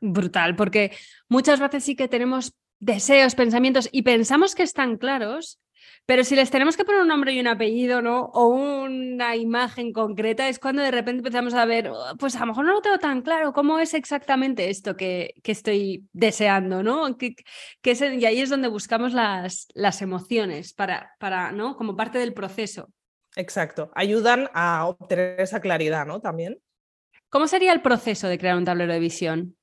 brutal, 0.00 0.56
porque 0.56 0.92
muchas 1.28 1.60
veces 1.60 1.84
sí 1.84 1.94
que 1.96 2.08
tenemos 2.08 2.54
deseos, 2.80 3.34
pensamientos 3.34 3.88
y 3.92 4.02
pensamos 4.02 4.54
que 4.54 4.62
están 4.62 4.96
claros, 4.96 5.60
pero 6.06 6.24
si 6.24 6.36
les 6.36 6.50
tenemos 6.50 6.76
que 6.76 6.84
poner 6.84 7.00
un 7.02 7.08
nombre 7.08 7.32
y 7.32 7.40
un 7.40 7.46
apellido, 7.46 8.02
¿no? 8.02 8.24
O 8.34 8.48
una 8.48 9.36
imagen 9.36 9.92
concreta, 9.92 10.48
es 10.48 10.58
cuando 10.58 10.82
de 10.82 10.90
repente 10.90 11.20
empezamos 11.20 11.54
a 11.54 11.64
ver, 11.64 11.88
oh, 11.88 12.16
pues 12.18 12.36
a 12.36 12.40
lo 12.40 12.46
mejor 12.46 12.66
no 12.66 12.72
lo 12.72 12.82
tengo 12.82 12.98
tan 12.98 13.22
claro, 13.22 13.52
¿cómo 13.52 13.78
es 13.78 13.94
exactamente 13.94 14.68
esto 14.70 14.96
que, 14.96 15.34
que 15.42 15.52
estoy 15.52 16.06
deseando, 16.12 16.82
¿no? 16.82 17.16
Que, 17.16 17.36
que 17.80 17.92
y 18.20 18.24
ahí 18.26 18.40
es 18.40 18.50
donde 18.50 18.68
buscamos 18.68 19.12
las, 19.14 19.68
las 19.74 20.02
emociones 20.02 20.74
para, 20.74 21.12
para, 21.18 21.52
¿no? 21.52 21.76
Como 21.76 21.96
parte 21.96 22.18
del 22.18 22.34
proceso. 22.34 22.90
Exacto, 23.36 23.90
ayudan 23.94 24.48
a 24.54 24.86
obtener 24.86 25.40
esa 25.40 25.60
claridad, 25.60 26.06
¿no? 26.06 26.20
También. 26.20 26.60
¿Cómo 27.30 27.48
sería 27.48 27.72
el 27.72 27.82
proceso 27.82 28.28
de 28.28 28.38
crear 28.38 28.56
un 28.56 28.64
tablero 28.64 28.92
de 28.92 29.00
visión? 29.00 29.56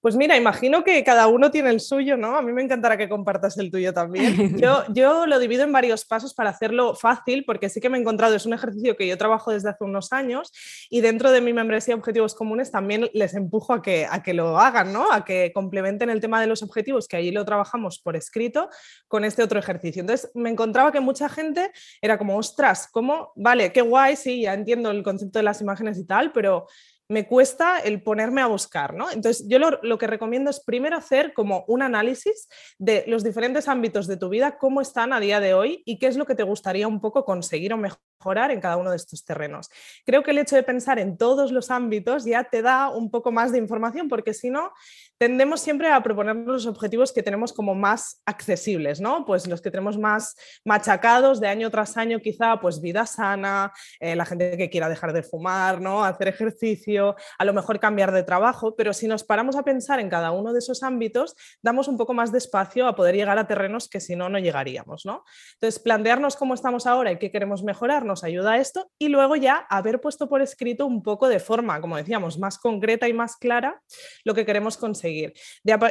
Pues 0.00 0.14
mira, 0.14 0.36
imagino 0.36 0.84
que 0.84 1.02
cada 1.02 1.26
uno 1.26 1.50
tiene 1.50 1.70
el 1.70 1.80
suyo, 1.80 2.16
¿no? 2.16 2.36
A 2.36 2.42
mí 2.42 2.52
me 2.52 2.62
encantará 2.62 2.96
que 2.96 3.08
compartas 3.08 3.58
el 3.58 3.70
tuyo 3.70 3.92
también. 3.92 4.56
Yo, 4.58 4.84
yo 4.94 5.26
lo 5.26 5.38
divido 5.38 5.64
en 5.64 5.72
varios 5.72 6.04
pasos 6.04 6.34
para 6.34 6.50
hacerlo 6.50 6.94
fácil, 6.94 7.44
porque 7.44 7.68
sí 7.68 7.80
que 7.80 7.88
me 7.88 7.98
he 7.98 8.00
encontrado, 8.00 8.34
es 8.34 8.46
un 8.46 8.52
ejercicio 8.52 8.96
que 8.96 9.06
yo 9.06 9.18
trabajo 9.18 9.50
desde 9.50 9.70
hace 9.70 9.84
unos 9.84 10.12
años 10.12 10.52
y 10.90 11.00
dentro 11.00 11.32
de 11.32 11.40
mi 11.40 11.52
membresía 11.52 11.94
Objetivos 11.94 12.34
Comunes 12.34 12.70
también 12.70 13.10
les 13.14 13.34
empujo 13.34 13.72
a 13.72 13.82
que, 13.82 14.06
a 14.08 14.22
que 14.22 14.34
lo 14.34 14.58
hagan, 14.58 14.92
¿no? 14.92 15.10
A 15.10 15.24
que 15.24 15.50
complementen 15.52 16.10
el 16.10 16.20
tema 16.20 16.40
de 16.40 16.46
los 16.46 16.62
objetivos, 16.62 17.08
que 17.08 17.16
allí 17.16 17.30
lo 17.30 17.44
trabajamos 17.44 17.98
por 17.98 18.16
escrito, 18.16 18.68
con 19.08 19.24
este 19.24 19.42
otro 19.42 19.58
ejercicio. 19.58 20.00
Entonces 20.00 20.30
me 20.34 20.50
encontraba 20.50 20.92
que 20.92 21.00
mucha 21.00 21.28
gente 21.28 21.72
era 22.00 22.18
como, 22.18 22.36
ostras, 22.36 22.88
¿cómo? 22.92 23.32
Vale, 23.34 23.72
qué 23.72 23.80
guay, 23.80 24.16
sí, 24.16 24.42
ya 24.42 24.54
entiendo 24.54 24.90
el 24.90 25.02
concepto 25.02 25.38
de 25.38 25.44
las 25.44 25.60
imágenes 25.60 25.98
y 25.98 26.04
tal, 26.04 26.32
pero 26.32 26.66
me 27.08 27.26
cuesta 27.26 27.78
el 27.78 28.02
ponerme 28.02 28.40
a 28.40 28.46
buscar, 28.46 28.94
¿no? 28.94 29.10
Entonces, 29.10 29.46
yo 29.48 29.58
lo, 29.58 29.98
que 29.98 30.06
recomiendo 30.06 30.50
es 30.50 30.60
primero 30.60 30.96
hacer 30.96 31.32
como 31.32 31.64
un 31.68 31.82
análisis 31.82 32.48
de 32.78 33.04
los 33.06 33.22
diferentes 33.22 33.68
ámbitos 33.68 34.06
de 34.06 34.16
tu 34.16 34.28
vida, 34.28 34.58
cómo 34.58 34.80
están 34.80 35.12
a 35.12 35.20
día 35.20 35.40
de 35.40 35.54
hoy 35.54 35.82
y 35.84 35.98
qué 35.98 36.06
es 36.08 36.16
lo 36.16 36.26
que 36.26 36.34
te 36.34 36.42
gustaría 36.42 36.88
un 36.88 37.00
poco 37.00 37.24
conseguir 37.24 37.72
o 37.72 37.76
mejorar 37.76 38.00
en 38.26 38.60
cada 38.60 38.76
uno 38.76 38.90
de 38.90 38.96
estos 38.96 39.24
terrenos. 39.24 39.70
Creo 40.04 40.22
que 40.22 40.32
el 40.32 40.38
hecho 40.38 40.56
de 40.56 40.64
pensar 40.64 40.98
en 40.98 41.16
todos 41.16 41.52
los 41.52 41.70
ámbitos 41.70 42.24
ya 42.24 42.44
te 42.44 42.60
da 42.60 42.88
un 42.88 43.10
poco 43.10 43.30
más 43.30 43.52
de 43.52 43.58
información, 43.58 44.08
porque 44.08 44.34
si 44.34 44.50
no, 44.50 44.72
tendemos 45.18 45.60
siempre 45.60 45.92
a 45.92 46.02
proponernos 46.02 46.46
los 46.46 46.66
objetivos 46.66 47.12
que 47.12 47.22
tenemos 47.22 47.52
como 47.52 47.74
más 47.74 48.20
accesibles, 48.26 49.00
¿no? 49.00 49.24
Pues 49.24 49.46
los 49.46 49.62
que 49.62 49.70
tenemos 49.70 49.96
más 49.96 50.34
machacados 50.64 51.40
de 51.40 51.46
año 51.46 51.70
tras 51.70 51.96
año, 51.96 52.18
quizá, 52.20 52.58
pues 52.60 52.80
vida 52.80 53.06
sana, 53.06 53.72
eh, 54.00 54.16
la 54.16 54.26
gente 54.26 54.56
que 54.56 54.70
quiera 54.70 54.88
dejar 54.88 55.12
de 55.12 55.22
fumar, 55.22 55.80
¿no? 55.80 56.04
Hacer 56.04 56.28
ejercicio, 56.28 57.14
a 57.38 57.44
lo 57.44 57.54
mejor 57.54 57.78
cambiar 57.78 58.12
de 58.12 58.24
trabajo, 58.24 58.74
pero 58.74 58.92
si 58.92 59.06
nos 59.06 59.22
paramos 59.22 59.56
a 59.56 59.62
pensar 59.62 60.00
en 60.00 60.10
cada 60.10 60.32
uno 60.32 60.52
de 60.52 60.58
esos 60.58 60.82
ámbitos, 60.82 61.36
damos 61.62 61.86
un 61.86 61.96
poco 61.96 62.12
más 62.12 62.32
de 62.32 62.38
espacio 62.38 62.88
a 62.88 62.96
poder 62.96 63.14
llegar 63.14 63.38
a 63.38 63.46
terrenos 63.46 63.88
que 63.88 64.00
si 64.00 64.16
no, 64.16 64.28
no 64.28 64.38
llegaríamos, 64.38 65.06
¿no? 65.06 65.24
Entonces, 65.54 65.80
plantearnos 65.80 66.36
cómo 66.36 66.54
estamos 66.54 66.86
ahora 66.86 67.12
y 67.12 67.18
qué 67.18 67.30
queremos 67.30 67.62
mejorar 67.62 68.04
nos 68.06 68.24
ayuda 68.24 68.52
a 68.52 68.58
esto 68.58 68.90
y 68.98 69.08
luego 69.08 69.36
ya 69.36 69.66
haber 69.68 70.00
puesto 70.00 70.28
por 70.28 70.40
escrito 70.40 70.86
un 70.86 71.02
poco 71.02 71.28
de 71.28 71.40
forma, 71.40 71.80
como 71.80 71.96
decíamos, 71.96 72.38
más 72.38 72.58
concreta 72.58 73.08
y 73.08 73.12
más 73.12 73.36
clara 73.36 73.82
lo 74.24 74.34
que 74.34 74.46
queremos 74.46 74.76
conseguir. 74.76 75.34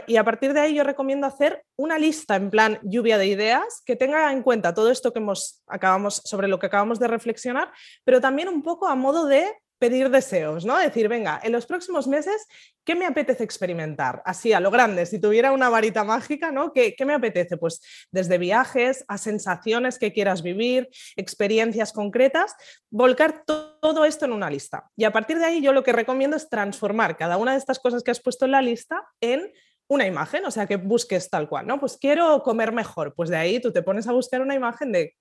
Y 0.08 0.16
a 0.18 0.24
partir 0.24 0.54
de 0.54 0.60
ahí 0.62 0.74
yo 0.74 0.84
recomiendo 0.84 1.28
hacer 1.28 1.64
una 1.76 2.00
lista 2.00 2.36
en 2.36 2.50
plan 2.50 2.80
lluvia 2.84 3.18
de 3.18 3.28
ideas 3.28 3.82
que 3.86 3.96
tenga 3.96 4.32
en 4.32 4.42
cuenta 4.42 4.74
todo 4.74 4.90
esto 4.90 5.14
que 5.14 5.20
hemos 5.20 5.64
acabamos 5.68 6.22
sobre 6.24 6.48
lo 6.48 6.60
que 6.60 6.68
acabamos 6.68 7.00
de 7.00 7.08
reflexionar, 7.08 7.72
pero 8.04 8.22
también 8.22 8.50
un 8.50 8.64
poco 8.64 8.88
a 8.88 8.96
modo 8.96 9.26
de 9.26 9.52
pedir 9.80 10.10
deseos, 10.10 10.66
¿no? 10.66 10.78
Decir, 10.78 11.08
venga, 11.08 11.40
en 11.44 11.52
los 11.52 11.66
próximos 11.66 12.08
meses, 12.08 12.48
¿qué 12.84 12.96
me 12.96 13.06
apetece 13.06 13.44
experimentar? 13.44 14.22
Así, 14.26 14.54
a 14.54 14.60
lo 14.60 14.72
grande, 14.72 15.06
si 15.06 15.20
tuviera 15.20 15.52
una 15.52 15.70
varita 15.70 16.04
mágica, 16.04 16.52
¿no? 16.52 16.72
¿Qué, 16.74 16.96
¿Qué, 16.96 17.06
me 17.06 17.14
apetece? 17.14 17.58
Pues 17.58 17.82
desde 18.12 18.38
viajes 18.38 19.04
a 19.08 19.18
sensaciones 19.18 20.00
que 20.00 20.14
quieras 20.14 20.42
vivir, 20.42 20.90
experiencias 21.16 21.92
concretas, 21.92 22.56
volcar 22.90 23.44
todo 23.46 24.06
esto 24.06 24.26
en 24.26 24.32
una 24.32 24.50
lista. 24.50 24.90
Y 24.96 25.04
a 25.04 25.12
partir 25.12 25.40
de 25.40 25.46
ahí 25.46 25.62
yo 25.62 25.74
lo 25.74 25.84
que 25.84 25.94
recomiendo 25.94 26.38
es 26.38 26.50
transformar 26.50 27.18
cada 27.18 27.38
una 27.38 27.52
de 27.52 27.58
estas 27.58 27.80
cosas 27.80 28.04
que 28.04 28.12
has 28.12 28.22
puesto 28.22 28.46
en 28.46 28.52
la 28.52 28.62
lista 28.62 29.04
en 29.20 29.52
una 29.88 30.08
imagen, 30.08 30.46
o 30.46 30.52
sea, 30.52 30.66
que 30.66 30.78
busques 30.78 31.30
tal 31.30 31.48
cual, 31.48 31.68
¿no? 31.68 31.80
Pues 31.80 31.98
quiero 31.98 32.42
comer 32.44 32.72
mejor, 32.72 33.14
pues 33.14 33.30
de 33.30 33.38
ahí 33.38 33.60
tú 33.60 33.72
te 33.72 33.84
pones 33.84 34.08
a 34.08 34.14
buscar 34.14 34.42
una 34.42 34.56
imagen 34.56 34.92
de 34.92 35.16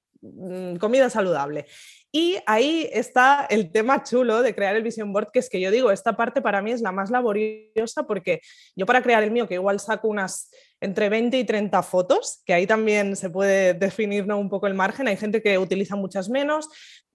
comida 0.78 1.10
saludable. 1.10 1.66
Y 2.12 2.36
ahí 2.46 2.88
está 2.92 3.44
el 3.50 3.72
tema 3.72 4.04
chulo 4.04 4.42
de 4.42 4.54
crear 4.54 4.76
el 4.76 4.84
vision 4.84 5.12
board, 5.12 5.32
que 5.32 5.40
es 5.40 5.50
que 5.50 5.60
yo 5.60 5.72
digo, 5.72 5.90
esta 5.90 6.16
parte 6.16 6.40
para 6.40 6.62
mí 6.62 6.70
es 6.70 6.80
la 6.80 6.92
más 6.92 7.10
laboriosa 7.10 8.06
porque 8.06 8.40
yo 8.76 8.86
para 8.86 9.02
crear 9.02 9.24
el 9.24 9.32
mío, 9.32 9.48
que 9.48 9.54
igual 9.54 9.80
saco 9.80 10.06
unas 10.06 10.50
entre 10.80 11.08
20 11.08 11.36
y 11.38 11.44
30 11.44 11.82
fotos, 11.82 12.42
que 12.46 12.54
ahí 12.54 12.66
también 12.66 13.16
se 13.16 13.30
puede 13.30 13.74
definir 13.74 14.30
un 14.32 14.48
poco 14.48 14.68
el 14.68 14.74
margen, 14.74 15.08
hay 15.08 15.16
gente 15.16 15.42
que 15.42 15.58
utiliza 15.58 15.96
muchas 15.96 16.28
menos, 16.28 16.68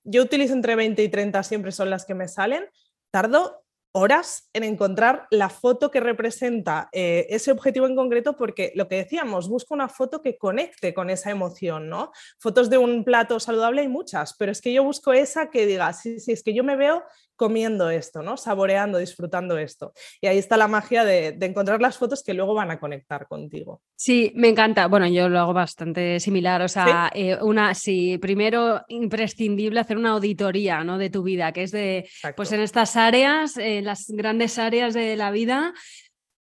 yo 0.03 0.21
utilizo 0.21 0.53
entre 0.53 0.75
20 0.75 1.01
y 1.01 1.07
30, 1.07 1.43
siempre 1.43 1.71
son 1.71 1.89
las 1.89 2.05
que 2.05 2.15
me 2.15 2.27
salen, 2.27 2.65
tardo 3.11 3.63
horas 3.91 4.49
en 4.53 4.63
encontrar 4.63 5.27
la 5.31 5.49
foto 5.49 5.91
que 5.91 5.99
representa 5.99 6.89
eh, 6.91 7.27
ese 7.29 7.51
objetivo 7.51 7.87
en 7.87 7.95
concreto 7.95 8.35
porque 8.35 8.71
lo 8.75 8.87
que 8.87 8.97
decíamos, 8.97 9.49
busco 9.49 9.73
una 9.73 9.89
foto 9.89 10.21
que 10.21 10.37
conecte 10.37 10.93
con 10.93 11.09
esa 11.09 11.31
emoción, 11.31 11.89
¿no? 11.89 12.11
Fotos 12.37 12.69
de 12.69 12.77
un 12.77 13.03
plato 13.03 13.39
saludable 13.39 13.81
hay 13.81 13.87
muchas, 13.87 14.35
pero 14.37 14.51
es 14.51 14.61
que 14.61 14.73
yo 14.73 14.83
busco 14.83 15.13
esa 15.13 15.49
que 15.49 15.65
diga, 15.65 15.91
sí, 15.93 16.19
sí, 16.19 16.31
es 16.31 16.43
que 16.43 16.53
yo 16.53 16.63
me 16.63 16.75
veo 16.75 17.03
comiendo 17.39 17.89
esto, 17.89 18.21
¿no? 18.21 18.35
Saboreando, 18.35 18.97
disfrutando 18.97 19.57
esto. 19.57 19.93
Y 20.19 20.27
ahí 20.27 20.37
está 20.37 20.57
la 20.57 20.67
magia 20.67 21.05
de, 21.05 21.29
encontrar 21.39 21.81
las 21.81 21.97
fotos 21.97 22.21
que 22.21 22.33
luego 22.33 22.53
van 22.53 22.69
a 22.69 22.79
conectar 22.81 23.27
contigo. 23.27 23.81
Sí, 23.95 24.33
me 24.35 24.49
encanta. 24.49 24.87
Bueno, 24.87 25.07
yo 25.07 25.29
lo 25.29 25.39
hago 25.39 25.53
bastante 25.53 26.19
similar. 26.19 26.61
O 26.61 26.67
sea, 26.67 27.09
eh, 27.15 27.37
una, 27.41 27.73
sí, 27.73 28.17
primero 28.17 28.83
imprescindible 28.89 29.79
hacer 29.79 29.97
una 29.97 30.11
auditoría, 30.11 30.83
¿no? 30.83 30.97
De 30.97 31.09
tu 31.09 31.23
vida, 31.23 31.53
que 31.53 31.63
es 31.63 31.71
de, 31.71 32.09
pues 32.35 32.51
en 32.51 32.59
estas 32.59 32.97
áreas, 32.97 33.55
en 33.55 33.85
las 33.85 34.07
grandes 34.09 34.59
áreas 34.59 34.93
de 34.93 35.15
la 35.15 35.31
vida, 35.31 35.73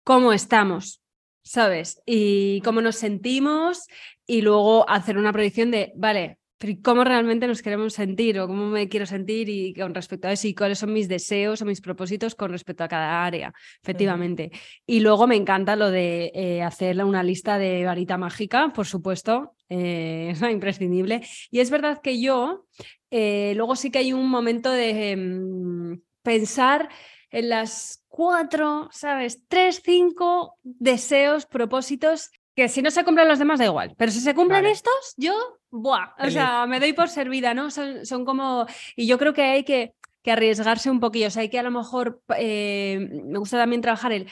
cómo 0.03 0.33
estamos, 0.33 1.03
¿sabes? 1.43 2.03
Y 2.07 2.63
cómo 2.63 2.81
nos 2.81 2.97
sentimos 2.97 3.87
y 4.27 4.41
luego 4.41 4.89
hacer 4.89 5.19
una 5.19 5.35
predicción 5.35 5.71
de, 5.71 5.93
vale, 5.95 6.39
cómo 6.83 7.05
realmente 7.05 7.47
nos 7.47 7.63
queremos 7.63 7.93
sentir 7.93 8.39
o 8.41 8.47
cómo 8.47 8.67
me 8.67 8.89
quiero 8.89 9.07
sentir 9.07 9.49
y 9.49 9.75
con 9.75 9.95
respecto 9.95 10.29
a 10.29 10.33
eso 10.33 10.49
y 10.49 10.55
cuáles 10.55 10.79
son 10.79 10.93
mis 10.93 11.09
deseos 11.09 11.61
o 11.61 11.65
mis 11.65 11.81
propósitos 11.81 12.35
con 12.35 12.51
respecto 12.51 12.85
a 12.85 12.89
cada 12.89 13.25
área, 13.25 13.53
efectivamente. 13.83 14.51
Y 14.87 15.01
luego 15.01 15.27
me 15.27 15.37
encanta 15.37 15.77
lo 15.77 15.91
de 15.91 16.33
eh, 16.35 16.63
hacer 16.63 17.03
una 17.05 17.23
lista 17.23 17.59
de 17.59 17.85
varita 17.85 18.17
mágica, 18.17 18.73
por 18.75 18.87
supuesto, 18.87 19.55
eh, 19.69 20.29
es 20.33 20.43
imprescindible. 20.43 21.23
Y 21.51 21.61
es 21.61 21.71
verdad 21.71 22.01
que 22.03 22.21
yo, 22.21 22.67
eh, 23.11 23.53
luego 23.57 23.77
sí 23.77 23.91
que 23.91 23.99
hay 23.99 24.13
un 24.13 24.29
momento 24.29 24.71
de 24.71 25.11
em, 25.13 26.01
pensar 26.23 26.89
en 27.31 27.49
las 27.51 28.05
cuatro, 28.09 28.89
¿sabes? 28.93 29.43
Tres, 29.49 29.83
cinco 29.85 30.59
deseos, 30.63 31.45
propósitos 31.45 32.31
que 32.57 32.69
si 32.69 32.81
no 32.81 32.91
se 32.91 33.05
cumplen 33.05 33.29
los 33.29 33.39
demás 33.39 33.59
da 33.59 33.67
igual, 33.67 33.95
pero 33.99 34.11
si 34.11 34.21
se 34.21 34.35
cumplen 34.35 34.65
estos, 34.65 35.15
yo, 35.19 35.35
buah, 35.83 36.15
o 36.19 36.31
sea, 36.31 36.67
me 36.67 36.81
doy 36.81 36.93
por 36.93 37.09
servida, 37.09 37.55
¿no? 37.55 37.71
Son, 37.71 38.05
son 38.05 38.25
como, 38.25 38.67
y 38.95 39.07
yo 39.07 39.19
creo 39.19 39.33
que 39.33 39.43
hay 39.43 39.65
que, 39.65 39.95
que, 40.23 40.33
arriesgarse 40.33 40.91
un 40.91 41.01
poquillo, 41.01 41.29
o 41.29 41.31
sea, 41.31 41.43
hay 41.43 41.49
que 41.49 41.59
a 41.59 41.63
lo 41.63 41.71
mejor, 41.71 42.23
eh, 42.37 43.09
me 43.25 43.39
gusta 43.39 43.59
también 43.59 43.81
trabajar 43.81 44.13
el, 44.13 44.27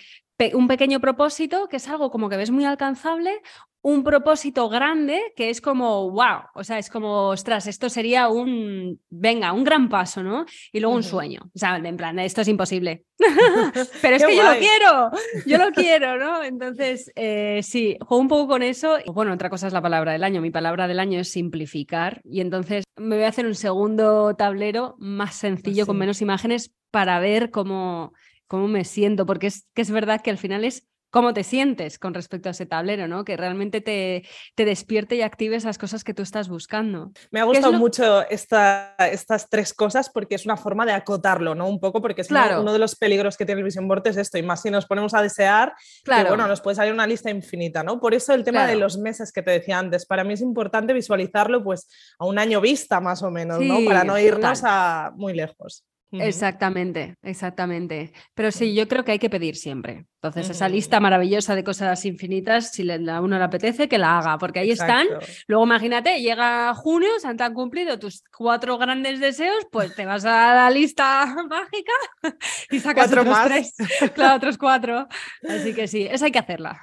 un 0.54 0.68
pequeño 0.68 1.00
propósito, 1.00 1.68
que 1.68 1.76
es 1.76 1.88
algo 1.88 2.10
como 2.10 2.28
que 2.28 2.36
ves 2.36 2.50
muy 2.50 2.64
alcanzable, 2.64 3.40
un 3.84 4.02
propósito 4.02 4.70
grande 4.70 5.20
que 5.36 5.50
es 5.50 5.60
como, 5.60 6.10
wow, 6.10 6.44
o 6.54 6.64
sea, 6.64 6.78
es 6.78 6.88
como, 6.88 7.28
ostras, 7.28 7.66
esto 7.66 7.90
sería 7.90 8.28
un, 8.28 8.98
venga, 9.10 9.52
un 9.52 9.62
gran 9.62 9.90
paso, 9.90 10.22
¿no? 10.22 10.46
Y 10.72 10.80
luego 10.80 10.96
un 10.96 11.02
sueño, 11.02 11.50
o 11.54 11.58
sea, 11.58 11.76
en 11.76 11.96
plan, 11.98 12.18
esto 12.18 12.40
es 12.40 12.48
imposible, 12.48 13.04
pero 14.00 14.16
es 14.16 14.24
que 14.24 14.36
yo 14.36 14.42
lo 14.42 14.58
quiero, 14.58 15.10
yo 15.46 15.58
lo 15.58 15.70
quiero, 15.74 16.16
¿no? 16.16 16.42
Entonces, 16.42 17.12
eh, 17.14 17.60
sí, 17.62 17.98
juego 18.00 18.22
un 18.22 18.28
poco 18.28 18.48
con 18.48 18.62
eso. 18.62 18.96
Bueno, 19.12 19.34
otra 19.34 19.50
cosa 19.50 19.66
es 19.66 19.74
la 19.74 19.82
palabra 19.82 20.12
del 20.12 20.24
año, 20.24 20.40
mi 20.40 20.50
palabra 20.50 20.88
del 20.88 20.98
año 20.98 21.20
es 21.20 21.30
simplificar 21.30 22.22
y 22.24 22.40
entonces 22.40 22.84
me 22.96 23.16
voy 23.16 23.26
a 23.26 23.28
hacer 23.28 23.44
un 23.44 23.54
segundo 23.54 24.34
tablero 24.34 24.94
más 24.98 25.34
sencillo, 25.34 25.84
con 25.84 25.98
menos 25.98 26.22
imágenes, 26.22 26.74
para 26.90 27.18
ver 27.20 27.50
cómo, 27.50 28.14
cómo 28.46 28.66
me 28.66 28.84
siento, 28.84 29.26
porque 29.26 29.48
es 29.48 29.68
que 29.74 29.82
es 29.82 29.90
verdad 29.90 30.22
que 30.22 30.30
al 30.30 30.38
final 30.38 30.64
es 30.64 30.86
cómo 31.14 31.32
te 31.32 31.44
sientes 31.44 32.00
con 32.00 32.12
respecto 32.12 32.48
a 32.48 32.50
ese 32.50 32.66
tablero, 32.66 33.06
¿no? 33.06 33.24
Que 33.24 33.36
realmente 33.36 33.80
te, 33.80 34.24
te 34.56 34.64
despierte 34.64 35.14
y 35.14 35.22
active 35.22 35.54
esas 35.54 35.78
cosas 35.78 36.02
que 36.02 36.12
tú 36.12 36.22
estás 36.22 36.48
buscando. 36.48 37.12
Me 37.30 37.38
ha 37.38 37.44
gustado 37.44 37.72
mucho 37.74 38.28
esta, 38.28 38.96
estas 38.98 39.48
tres 39.48 39.72
cosas 39.72 40.10
porque 40.10 40.34
es 40.34 40.44
una 40.44 40.56
forma 40.56 40.84
de 40.84 40.90
acotarlo, 40.90 41.54
¿no? 41.54 41.68
Un 41.68 41.78
poco 41.78 42.02
porque 42.02 42.22
es 42.22 42.30
uno 42.32 42.72
de 42.72 42.80
los 42.80 42.96
peligros 42.96 43.36
que 43.36 43.46
tiene 43.46 43.60
el 43.60 43.64
Vision 43.64 43.86
Board 43.86 44.08
es 44.08 44.16
esto, 44.16 44.38
y 44.38 44.42
más 44.42 44.62
si 44.62 44.72
nos 44.72 44.86
ponemos 44.86 45.14
a 45.14 45.22
desear, 45.22 45.72
claro. 46.02 46.30
bueno, 46.30 46.48
nos 46.48 46.60
puede 46.60 46.74
salir 46.74 46.92
una 46.92 47.06
lista 47.06 47.30
infinita, 47.30 47.84
¿no? 47.84 48.00
Por 48.00 48.12
eso 48.12 48.34
el 48.34 48.42
tema 48.42 48.66
de 48.66 48.74
los 48.74 48.98
meses 48.98 49.30
que 49.30 49.42
te 49.42 49.52
decía 49.52 49.78
antes, 49.78 50.06
para 50.06 50.24
mí 50.24 50.32
es 50.32 50.40
importante 50.40 50.92
visualizarlo 50.94 51.62
pues 51.62 51.86
a 52.18 52.26
un 52.26 52.40
año 52.40 52.60
vista 52.60 53.00
más 53.00 53.22
o 53.22 53.30
menos, 53.30 53.60
¿no? 53.60 53.84
Para 53.86 54.02
no 54.02 54.18
irnos 54.18 54.62
a 54.64 55.12
muy 55.14 55.32
lejos. 55.32 55.84
Exactamente, 56.20 57.16
exactamente. 57.22 58.12
Pero 58.34 58.50
sí, 58.50 58.74
yo 58.74 58.88
creo 58.88 59.04
que 59.04 59.12
hay 59.12 59.18
que 59.18 59.30
pedir 59.30 59.56
siempre. 59.56 60.06
Entonces, 60.22 60.48
esa 60.48 60.68
lista 60.70 61.00
maravillosa 61.00 61.54
de 61.54 61.62
cosas 61.62 62.02
infinitas, 62.06 62.72
si 62.72 62.90
a 62.90 63.20
uno 63.20 63.36
le 63.36 63.44
apetece, 63.44 63.88
que 63.88 63.98
la 63.98 64.18
haga, 64.18 64.38
porque 64.38 64.60
ahí 64.60 64.70
están. 64.70 65.06
Luego, 65.46 65.64
imagínate, 65.64 66.20
llega 66.22 66.72
junio, 66.74 67.10
se 67.18 67.28
han 67.28 67.54
cumplido 67.54 67.98
tus 67.98 68.22
cuatro 68.34 68.78
grandes 68.78 69.20
deseos, 69.20 69.66
pues 69.70 69.94
te 69.94 70.06
vas 70.06 70.24
a 70.24 70.54
la 70.54 70.70
lista 70.70 71.26
mágica 71.48 71.92
y 72.70 72.80
sacas 72.80 73.08
otros 73.08 73.26
más. 73.26 73.46
tres, 73.46 73.74
claro, 74.14 74.36
otros 74.36 74.56
cuatro. 74.56 75.08
Así 75.46 75.74
que 75.74 75.86
sí, 75.86 76.06
esa 76.10 76.24
hay 76.24 76.32
que 76.32 76.38
hacerla. 76.38 76.80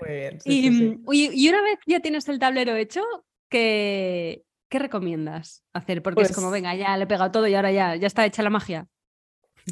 Muy 0.00 0.16
bien. 0.16 0.38
y, 0.44 1.44
y 1.44 1.48
una 1.48 1.62
vez 1.62 1.78
ya 1.86 2.00
tienes 2.00 2.26
el 2.28 2.38
tablero 2.38 2.74
hecho, 2.74 3.02
que, 3.50 4.44
¿qué 4.68 4.78
recomiendas 4.78 5.64
hacer? 5.72 6.02
Porque 6.02 6.22
es 6.22 6.32
como, 6.32 6.48
pues 6.48 6.60
venga, 6.60 6.74
ya 6.74 6.96
le 6.96 7.04
he 7.04 7.06
pegado 7.06 7.30
todo 7.30 7.46
y 7.46 7.54
ahora 7.54 7.72
ya, 7.72 7.96
ya 7.96 8.06
está 8.06 8.24
hecha 8.24 8.42
la 8.42 8.50
magia. 8.50 8.86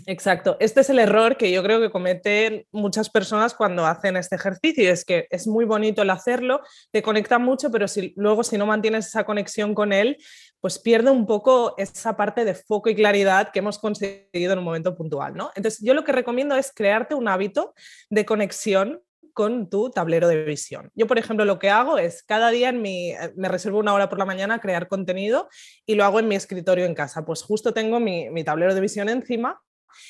Exacto, 0.04 0.56
este 0.60 0.80
es 0.80 0.90
el 0.90 0.98
error 0.98 1.36
que 1.36 1.50
yo 1.50 1.62
creo 1.62 1.80
que 1.80 1.90
cometen 1.90 2.66
muchas 2.70 3.08
personas 3.08 3.54
cuando 3.54 3.86
hacen 3.86 4.16
este 4.16 4.36
ejercicio, 4.36 4.90
es 4.90 5.04
que 5.04 5.26
es 5.30 5.46
muy 5.46 5.64
bonito 5.64 6.02
el 6.02 6.10
hacerlo, 6.10 6.60
te 6.90 7.02
conecta 7.02 7.38
mucho, 7.38 7.70
pero 7.70 7.88
si 7.88 8.12
luego 8.16 8.44
si 8.44 8.58
no 8.58 8.66
mantienes 8.66 9.06
esa 9.06 9.24
conexión 9.24 9.74
con 9.74 9.92
él, 9.94 10.18
pues 10.60 10.78
pierde 10.78 11.10
un 11.10 11.26
poco 11.26 11.74
esa 11.78 12.16
parte 12.16 12.44
de 12.44 12.54
foco 12.54 12.90
y 12.90 12.94
claridad 12.94 13.50
que 13.50 13.60
hemos 13.60 13.78
conseguido 13.78 14.52
en 14.52 14.58
un 14.58 14.64
momento 14.64 14.94
puntual, 14.96 15.34
¿no? 15.34 15.50
Entonces, 15.54 15.80
yo 15.82 15.94
lo 15.94 16.04
que 16.04 16.12
recomiendo 16.12 16.56
es 16.56 16.72
crearte 16.74 17.14
un 17.14 17.28
hábito 17.28 17.74
de 18.10 18.26
conexión 18.26 19.00
con 19.36 19.68
tu 19.68 19.90
tablero 19.90 20.28
de 20.28 20.44
visión. 20.44 20.90
Yo, 20.94 21.06
por 21.06 21.18
ejemplo, 21.18 21.44
lo 21.44 21.58
que 21.58 21.68
hago 21.68 21.98
es 21.98 22.22
cada 22.22 22.48
día 22.48 22.70
en 22.70 22.80
mi, 22.80 23.10
eh, 23.10 23.34
me 23.36 23.48
reservo 23.48 23.78
una 23.78 23.92
hora 23.92 24.08
por 24.08 24.18
la 24.18 24.24
mañana 24.24 24.54
a 24.54 24.60
crear 24.60 24.88
contenido 24.88 25.50
y 25.84 25.94
lo 25.94 26.06
hago 26.06 26.20
en 26.20 26.26
mi 26.26 26.36
escritorio 26.36 26.86
en 26.86 26.94
casa. 26.94 27.26
Pues 27.26 27.42
justo 27.42 27.74
tengo 27.74 28.00
mi, 28.00 28.30
mi 28.30 28.44
tablero 28.44 28.74
de 28.74 28.80
visión 28.80 29.10
encima 29.10 29.60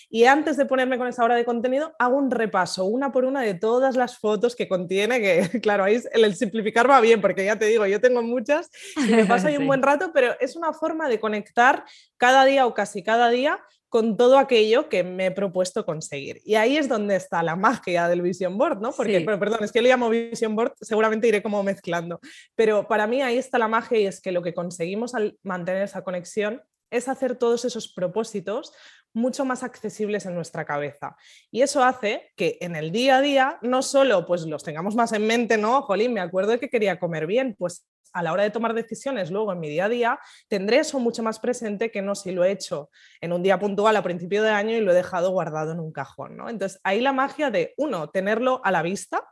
y 0.08 0.26
antes 0.26 0.56
de 0.56 0.64
ponerme 0.64 0.96
con 0.96 1.08
esa 1.08 1.24
hora 1.24 1.34
de 1.34 1.44
contenido, 1.44 1.94
hago 1.98 2.16
un 2.16 2.30
repaso 2.30 2.84
una 2.84 3.10
por 3.10 3.24
una 3.24 3.42
de 3.42 3.54
todas 3.54 3.96
las 3.96 4.16
fotos 4.16 4.54
que 4.54 4.68
contiene, 4.68 5.20
que 5.20 5.60
claro, 5.60 5.82
ahí 5.82 6.00
el, 6.12 6.36
simplificar 6.36 6.88
va 6.88 7.00
bien, 7.00 7.20
porque 7.20 7.44
ya 7.44 7.58
te 7.58 7.66
digo, 7.66 7.84
yo 7.86 8.00
tengo 8.00 8.22
muchas 8.22 8.70
y 8.96 9.12
me 9.12 9.24
paso 9.24 9.48
ahí 9.48 9.56
un 9.56 9.66
buen 9.66 9.82
rato, 9.82 10.12
pero 10.14 10.38
es 10.38 10.54
una 10.54 10.72
forma 10.72 11.08
de 11.08 11.18
conectar 11.18 11.84
cada 12.16 12.44
día 12.44 12.64
o 12.66 12.74
casi 12.74 13.02
cada 13.02 13.28
día 13.30 13.58
con 13.88 14.16
todo 14.16 14.38
aquello 14.38 14.88
que 14.88 15.04
me 15.04 15.26
he 15.26 15.30
propuesto 15.30 15.84
conseguir. 15.86 16.40
Y 16.44 16.56
ahí 16.56 16.76
es 16.76 16.88
donde 16.88 17.16
está 17.16 17.42
la 17.42 17.56
magia 17.56 18.08
del 18.08 18.22
Vision 18.22 18.58
Board, 18.58 18.80
¿no? 18.80 18.92
Porque, 18.92 19.20
perdón, 19.20 19.62
es 19.62 19.72
que 19.72 19.80
lo 19.80 19.88
llamo 19.88 20.10
Vision 20.10 20.56
Board, 20.56 20.74
seguramente 20.80 21.28
iré 21.28 21.42
como 21.42 21.62
mezclando, 21.62 22.20
pero 22.54 22.88
para 22.88 23.06
mí 23.06 23.22
ahí 23.22 23.38
está 23.38 23.58
la 23.58 23.68
magia 23.68 23.98
y 23.98 24.06
es 24.06 24.20
que 24.20 24.32
lo 24.32 24.42
que 24.42 24.54
conseguimos 24.54 25.14
al 25.14 25.38
mantener 25.42 25.82
esa 25.82 26.02
conexión 26.02 26.62
es 26.90 27.08
hacer 27.08 27.36
todos 27.36 27.64
esos 27.64 27.92
propósitos 27.92 28.72
mucho 29.12 29.44
más 29.44 29.62
accesibles 29.62 30.26
en 30.26 30.34
nuestra 30.34 30.64
cabeza. 30.64 31.16
Y 31.50 31.62
eso 31.62 31.82
hace 31.82 32.32
que 32.36 32.58
en 32.60 32.76
el 32.76 32.92
día 32.92 33.16
a 33.16 33.20
día 33.22 33.58
no 33.62 33.82
solo 33.82 34.26
pues 34.26 34.42
los 34.46 34.62
tengamos 34.62 34.94
más 34.94 35.12
en 35.12 35.26
mente, 35.26 35.56
no, 35.56 35.82
jolín, 35.82 36.12
me 36.12 36.20
acuerdo 36.20 36.52
de 36.52 36.60
que 36.60 36.68
quería 36.68 36.98
comer 36.98 37.26
bien, 37.26 37.56
pues 37.58 37.86
a 38.16 38.22
la 38.22 38.32
hora 38.32 38.44
de 38.44 38.50
tomar 38.50 38.72
decisiones 38.72 39.30
luego 39.30 39.52
en 39.52 39.60
mi 39.60 39.68
día 39.68 39.84
a 39.84 39.88
día, 39.90 40.18
tendré 40.48 40.78
eso 40.78 40.98
mucho 40.98 41.22
más 41.22 41.38
presente 41.38 41.90
que 41.90 42.00
no 42.00 42.14
si 42.14 42.32
lo 42.32 42.44
he 42.44 42.50
hecho 42.50 42.88
en 43.20 43.32
un 43.34 43.42
día 43.42 43.58
puntual 43.58 43.94
a 43.94 44.02
principio 44.02 44.42
de 44.42 44.48
año 44.48 44.74
y 44.74 44.80
lo 44.80 44.92
he 44.92 44.94
dejado 44.94 45.30
guardado 45.30 45.72
en 45.72 45.80
un 45.80 45.92
cajón. 45.92 46.36
¿no? 46.36 46.48
Entonces, 46.48 46.80
ahí 46.82 47.02
la 47.02 47.12
magia 47.12 47.50
de, 47.50 47.74
uno, 47.76 48.08
tenerlo 48.08 48.62
a 48.64 48.70
la 48.70 48.80
vista, 48.80 49.22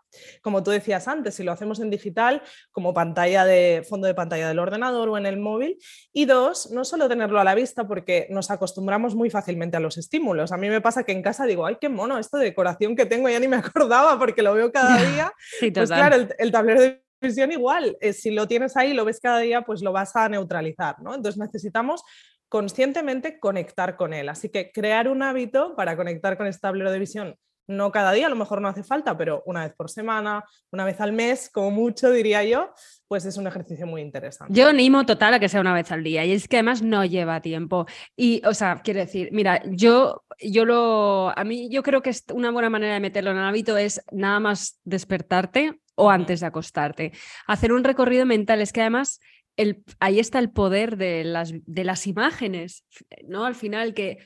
como 0.43 0.63
tú 0.63 0.71
decías 0.71 1.09
antes, 1.09 1.35
si 1.35 1.43
lo 1.43 1.53
hacemos 1.53 1.81
en 1.81 1.89
digital, 1.89 2.43
como 2.73 2.93
pantalla 2.93 3.47
de 3.47 3.87
fondo 3.89 4.07
de 4.07 4.15
pantalla 4.15 4.49
del 4.49 4.59
ordenador 4.59 5.09
o 5.09 5.17
en 5.17 5.25
el 5.25 5.39
móvil, 5.39 5.79
y 6.13 6.27
dos, 6.27 6.71
no 6.71 6.85
solo 6.85 7.09
tenerlo 7.09 7.41
a 7.41 7.45
la 7.45 7.55
vista 7.55 7.89
porque 7.89 8.27
nos 8.29 8.51
acostumbramos 8.51 9.15
muy 9.15 9.31
fácilmente 9.31 9.79
a 9.79 9.81
los 9.81 9.97
estímulos. 9.97 10.53
A 10.53 10.59
mí 10.59 10.69
me 10.69 10.83
pasa 10.83 11.05
que 11.05 11.13
en 11.13 11.23
casa 11.23 11.47
digo, 11.47 11.65
ay, 11.65 11.79
qué 11.81 11.89
mono, 11.89 12.19
esto 12.19 12.37
de 12.37 12.45
decoración 12.45 12.97
que 12.97 13.07
tengo, 13.07 13.31
ya 13.31 13.41
ni 13.41 13.49
me 13.49 13.57
acordaba 13.57 14.19
porque 14.19 14.43
lo 14.43 14.53
veo 14.53 14.71
cada 14.71 15.03
día. 15.03 15.33
pues 15.73 15.91
claro, 15.91 16.17
el, 16.17 16.35
el 16.39 16.53
tablero 16.53 16.83
de 16.83 17.04
visión 17.21 17.53
igual, 17.53 17.97
eh, 18.01 18.13
si 18.13 18.31
lo 18.31 18.47
tienes 18.47 18.77
ahí, 18.77 18.95
lo 18.95 19.05
ves 19.05 19.21
cada 19.21 19.39
día, 19.39 19.63
pues 19.63 19.83
lo 19.83 19.93
vas 19.93 20.15
a 20.17 20.29
neutralizar, 20.29 21.01
¿no? 21.01 21.15
Entonces 21.15 21.39
necesitamos 21.39 22.03
conscientemente 22.49 23.41
conectar 23.41 23.97
con 23.97 24.13
él. 24.13 24.29
Así 24.29 24.49
que 24.49 24.71
crear 24.71 25.09
un 25.09 25.23
hábito 25.23 25.75
para 25.75 25.97
conectar 25.97 26.37
con 26.37 26.47
este 26.47 26.61
tablero 26.61 26.93
de 26.93 26.99
visión, 26.99 27.37
no 27.67 27.91
cada 27.91 28.13
día, 28.13 28.27
a 28.27 28.31
lo 28.31 28.37
mejor 28.37 28.61
no 28.61 28.69
hace 28.69 28.83
falta, 28.83 29.17
pero 29.17 29.43
una 29.47 29.65
vez 29.65 29.75
por 29.75 29.91
semana, 29.91 30.45
una 30.71 30.85
vez 30.85 31.01
al 31.01 31.13
mes, 31.13 31.49
como 31.51 31.71
mucho 31.71 32.11
diría 32.11 32.45
yo, 32.45 32.73
pues 33.09 33.25
es 33.25 33.37
un 33.37 33.47
ejercicio 33.47 33.87
muy 33.87 34.03
interesante. 34.03 34.53
Yo 34.53 34.69
animo 34.69 35.07
total 35.07 35.35
a 35.35 35.41
que 35.41 35.49
sea 35.49 35.61
una 35.61 35.73
vez 35.73 35.91
al 35.91 36.05
día 36.05 36.25
y 36.25 36.33
es 36.33 36.47
que 36.47 36.57
además 36.57 36.83
no 36.83 37.05
lleva 37.05 37.41
tiempo. 37.41 37.87
Y, 38.17 38.43
o 38.45 38.55
sea, 38.55 38.83
quiero 38.85 39.01
decir, 39.01 39.31
mira, 39.33 39.63
yo, 39.67 40.25
yo 40.39 40.65
lo, 40.65 41.37
a 41.37 41.45
mí 41.45 41.69
yo 41.71 41.83
creo 41.83 42.03
que 42.03 42.11
es 42.11 42.25
una 42.33 42.51
buena 42.51 42.71
manera 42.71 42.95
de 42.95 43.01
meterlo 43.01 43.31
en 43.31 43.39
el 43.39 43.45
hábito 43.45 43.77
es 43.77 44.03
nada 44.13 44.41
más 44.41 44.79
despertarte 44.85 45.81
o 45.95 46.11
antes 46.11 46.41
de 46.41 46.47
acostarte. 46.47 47.13
Hacer 47.47 47.73
un 47.73 47.85
recorrido 47.85 48.27
mental, 48.27 48.61
es 48.61 48.73
que 48.73 48.81
además 48.81 49.21
el, 49.57 49.85
ahí 50.01 50.19
está 50.19 50.39
el 50.39 50.51
poder 50.51 50.97
de 50.97 51.25
las, 51.25 51.53
de 51.53 51.85
las 51.85 52.07
imágenes, 52.07 52.85
¿no? 53.27 53.45
Al 53.45 53.55
final 53.55 53.95
que 53.95 54.19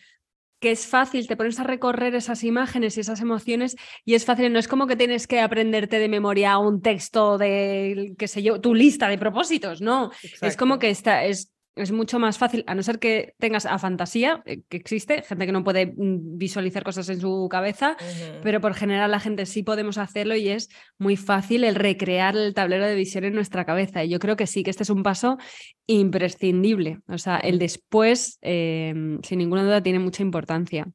que 0.60 0.72
es 0.72 0.86
fácil, 0.86 1.26
te 1.26 1.36
pones 1.36 1.60
a 1.60 1.64
recorrer 1.64 2.14
esas 2.14 2.42
imágenes 2.42 2.96
y 2.96 3.00
esas 3.00 3.20
emociones 3.20 3.76
y 4.04 4.14
es 4.14 4.24
fácil, 4.24 4.52
no 4.52 4.58
es 4.58 4.68
como 4.68 4.86
que 4.86 4.96
tienes 4.96 5.26
que 5.26 5.40
aprenderte 5.40 5.98
de 5.98 6.08
memoria 6.08 6.58
un 6.58 6.82
texto 6.82 7.38
de, 7.38 8.14
qué 8.18 8.28
sé 8.28 8.42
yo, 8.42 8.60
tu 8.60 8.74
lista 8.74 9.08
de 9.08 9.18
propósitos, 9.18 9.80
no, 9.80 10.10
es 10.42 10.56
como 10.56 10.78
que 10.78 10.90
está, 10.90 11.24
es 11.24 11.52
es 11.74 11.92
mucho 11.92 12.18
más 12.18 12.38
fácil, 12.38 12.64
a 12.66 12.74
no 12.74 12.82
ser 12.82 12.98
que 12.98 13.34
tengas 13.38 13.66
a 13.66 13.78
fantasía, 13.78 14.42
eh, 14.46 14.62
que 14.68 14.76
existe, 14.76 15.22
gente 15.22 15.46
que 15.46 15.52
no 15.52 15.64
puede 15.64 15.86
mm, 15.86 16.36
visualizar 16.38 16.82
cosas 16.82 17.08
en 17.08 17.20
su 17.20 17.48
cabeza, 17.50 17.96
pero 18.42 18.60
por 18.60 18.74
general 18.74 19.10
la 19.10 19.20
gente 19.20 19.46
sí 19.46 19.62
podemos 19.62 19.98
hacerlo 19.98 20.34
y 20.34 20.48
es 20.48 20.68
muy 20.98 21.16
fácil 21.16 21.64
el 21.64 21.74
recrear 21.74 22.36
el 22.36 22.54
tablero 22.54 22.86
de 22.86 22.94
visión 22.94 23.24
en 23.24 23.34
nuestra 23.34 23.64
cabeza. 23.64 24.04
Y 24.04 24.08
yo 24.08 24.18
creo 24.18 24.36
que 24.36 24.46
sí, 24.46 24.62
que 24.62 24.70
este 24.70 24.82
es 24.82 24.90
un 24.90 25.02
paso 25.02 25.38
imprescindible. 25.86 26.98
O 27.08 27.18
sea, 27.18 27.36
el 27.38 27.58
después, 27.58 28.38
em, 28.40 29.20
sin 29.22 29.38
ninguna 29.38 29.64
duda, 29.64 29.82
tiene 29.82 29.98
mucha 29.98 30.22
importancia. 30.22 30.86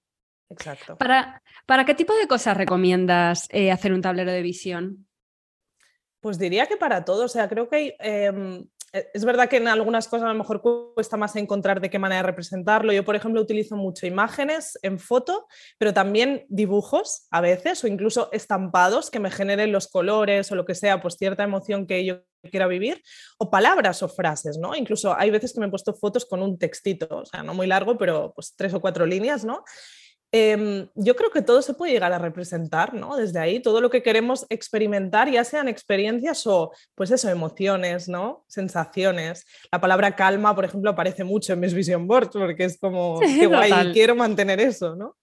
Exacto. 0.49 0.97
¿Para, 0.97 1.41
para 1.65 1.85
qué 1.85 1.95
tipo 1.95 2.13
de 2.15 2.27
cosas 2.27 2.57
recomiendas 2.57 3.47
eh, 3.51 3.71
hacer 3.71 3.93
un 3.93 4.01
tablero 4.01 4.31
de 4.31 4.41
visión? 4.41 5.07
Pues 6.23 6.39
diría 6.39 6.67
que 6.67 6.77
para 6.77 7.03
todo, 7.03 7.25
o 7.25 7.27
sea, 7.27 7.49
creo 7.49 7.67
que 7.67 7.75
hay, 7.75 7.93
em, 7.99 8.61
eh, 8.61 8.65
es 8.93 9.25
verdad 9.25 9.49
que 9.49 9.57
en 9.57 9.67
algunas 9.67 10.07
cosas 10.07 10.25
a 10.25 10.33
lo 10.33 10.37
mejor 10.37 10.61
cuesta 10.93 11.17
más 11.17 11.35
encontrar 11.35 11.81
de 11.81 11.89
qué 11.89 11.97
manera 11.97 12.21
representarlo. 12.21 12.93
Yo, 12.93 13.03
por 13.03 13.15
ejemplo, 13.15 13.41
utilizo 13.41 13.75
mucho 13.75 14.05
imágenes 14.05 14.77
en 14.83 14.99
foto, 14.99 15.47
pero 15.79 15.93
también 15.93 16.45
dibujos 16.47 17.27
a 17.31 17.41
veces 17.41 17.83
o 17.83 17.87
incluso 17.87 18.29
estampados 18.31 19.09
que 19.09 19.19
me 19.19 19.31
generen 19.31 19.71
los 19.71 19.87
colores 19.87 20.51
o 20.51 20.55
lo 20.55 20.65
que 20.65 20.75
sea, 20.75 21.01
pues 21.01 21.15
cierta 21.15 21.43
emoción 21.43 21.87
que 21.87 22.05
yo 22.05 22.21
quiera 22.51 22.67
vivir, 22.67 23.01
o 23.39 23.49
palabras 23.49 24.03
o 24.03 24.09
frases, 24.09 24.57
¿no? 24.57 24.75
Incluso 24.75 25.17
hay 25.17 25.31
veces 25.31 25.53
que 25.53 25.59
me 25.59 25.67
he 25.67 25.69
puesto 25.69 25.93
fotos 25.93 26.25
con 26.25 26.43
un 26.43 26.59
textito, 26.59 27.07
o 27.09 27.25
sea, 27.25 27.41
no 27.41 27.53
muy 27.53 27.67
largo, 27.67 27.97
pero 27.97 28.33
pues 28.35 28.53
tres 28.55 28.73
o 28.73 28.81
cuatro 28.81 29.05
líneas, 29.05 29.43
¿no? 29.43 29.63
Em, 30.35 30.87
yo 30.95 31.15
creo 31.15 31.29
que 31.29 31.43
todo 31.43 31.61
se 31.61 31.75
puede 31.75 31.91
llegar 31.91 32.11
a 32.11 32.17
representar, 32.17 32.95
¿no? 32.95 33.15
Desde 33.15 33.37
ahí, 33.37 33.59
todo 33.59 33.81
lo 33.81 33.91
que 33.91 34.01
queremos 34.01 34.47
experimentar, 34.49 35.29
ya 35.29 35.43
sean 35.43 35.67
experiencias 35.67 36.47
o, 36.47 36.71
pues 36.95 37.11
eso, 37.11 37.29
emociones, 37.29 38.09
¿no? 38.09 38.43
Sensaciones. 38.47 39.45
La 39.71 39.79
palabra 39.79 40.15
calma, 40.15 40.55
por 40.55 40.65
ejemplo, 40.65 40.89
aparece 40.89 41.23
mucho 41.23 41.53
en 41.53 41.59
mis 41.59 41.75
vision 41.75 42.07
boards 42.07 42.31
porque 42.31 42.63
es 42.63 42.79
como, 42.79 43.19
qué 43.19 43.45
guay, 43.45 43.91
quiero 43.93 44.15
mantener 44.15 44.59
eso, 44.59 44.95
¿no? 44.95 45.17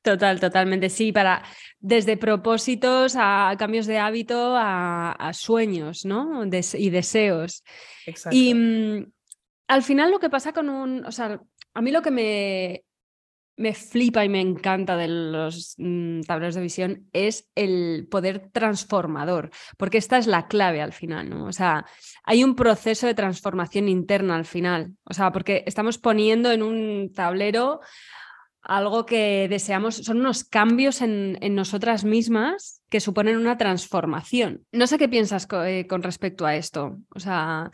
Total, 0.00 0.38
totalmente, 0.38 0.90
sí, 0.90 1.10
para 1.10 1.42
desde 1.80 2.16
propósitos 2.16 3.16
a 3.18 3.56
cambios 3.58 3.86
de 3.86 3.98
hábito 3.98 4.54
a, 4.56 5.32
sueños, 5.34 6.04
¿no? 6.04 6.44
y 6.44 6.90
deseos. 6.90 7.64
Exacto. 8.06 8.36
Y 8.36 8.54
mm, 8.54 9.12
al 9.66 9.82
final 9.82 10.12
lo 10.12 10.20
que 10.20 10.30
pasa 10.30 10.52
con 10.52 10.68
un, 10.68 11.04
o 11.04 11.10
sea, 11.10 11.40
a 11.74 11.82
mí 11.82 11.90
lo 11.90 12.00
que 12.00 12.10
me 12.12 12.84
me 13.56 13.74
flipa 13.74 14.24
y 14.24 14.28
me 14.28 14.40
encanta 14.40 14.96
de 14.96 15.08
los 15.08 15.74
mm, 15.78 16.22
tableros 16.22 16.54
de 16.54 16.62
visión 16.62 17.08
es 17.12 17.50
el 17.54 18.08
poder 18.10 18.50
transformador, 18.50 19.50
porque 19.76 19.98
esta 19.98 20.18
es 20.18 20.26
la 20.26 20.48
clave 20.48 20.80
al 20.80 20.92
final, 20.92 21.30
¿no? 21.30 21.46
O 21.46 21.52
sea, 21.52 21.84
hay 22.24 22.44
un 22.44 22.54
proceso 22.54 23.06
de 23.06 23.14
transformación 23.14 23.88
interna 23.88 24.36
al 24.36 24.46
final, 24.46 24.94
o 25.04 25.14
sea, 25.14 25.32
porque 25.32 25.64
estamos 25.66 25.98
poniendo 25.98 26.50
en 26.50 26.62
un 26.62 27.12
tablero 27.14 27.80
algo 28.62 29.06
que 29.06 29.48
deseamos, 29.48 29.96
son 29.96 30.20
unos 30.20 30.44
cambios 30.44 31.02
en, 31.02 31.36
nosotras 31.54 32.04
mismas 32.04 32.80
que 32.88 33.00
suponen 33.00 33.36
una 33.36 33.58
transformación. 33.58 34.64
No 34.70 34.86
sé 34.86 34.98
qué 34.98 35.08
piensas 35.08 35.48
eh, 35.66 35.86
con 35.88 36.02
respecto 36.02 36.46
a 36.46 36.54
esto. 36.54 36.98
O 37.14 37.18
sea, 37.18 37.72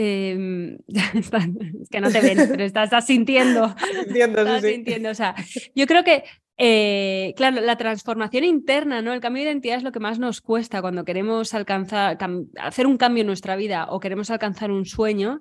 Em, 0.00 0.78
es 0.86 1.88
que 1.90 2.00
no 2.00 2.08
te 2.08 2.20
ven, 2.20 2.38
pero 2.48 2.62
estás, 2.62 3.04
sintiendo. 3.04 3.74
estás 4.14 4.62
sintiendo. 4.62 5.10
O 5.10 5.14
sea, 5.14 5.34
yo 5.74 5.88
creo 5.88 6.04
que, 6.04 6.22
eh, 6.56 7.34
claro, 7.36 7.60
la 7.60 7.76
transformación 7.76 8.44
interna, 8.44 9.02
¿no? 9.02 9.12
El 9.12 9.20
cambio 9.20 9.42
de 9.42 9.50
identidad 9.50 9.78
es 9.78 9.82
lo 9.82 9.90
que 9.90 9.98
más 9.98 10.20
nos 10.20 10.40
cuesta 10.40 10.80
cuando 10.82 11.04
queremos 11.04 11.52
alcanzar, 11.52 12.16
hacer 12.60 12.86
un 12.86 12.96
cambio 12.96 13.22
en 13.22 13.26
nuestra 13.26 13.56
vida 13.56 13.88
o 13.90 13.98
queremos 13.98 14.30
alcanzar 14.30 14.70
un 14.70 14.86
sueño. 14.86 15.40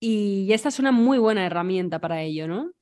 Y 0.00 0.50
esta 0.54 0.70
es 0.70 0.78
una 0.78 0.90
muy 0.90 1.18
buena 1.18 1.44
herramienta 1.44 1.98
para 1.98 2.22
ello, 2.22 2.48
¿no? 2.48 2.72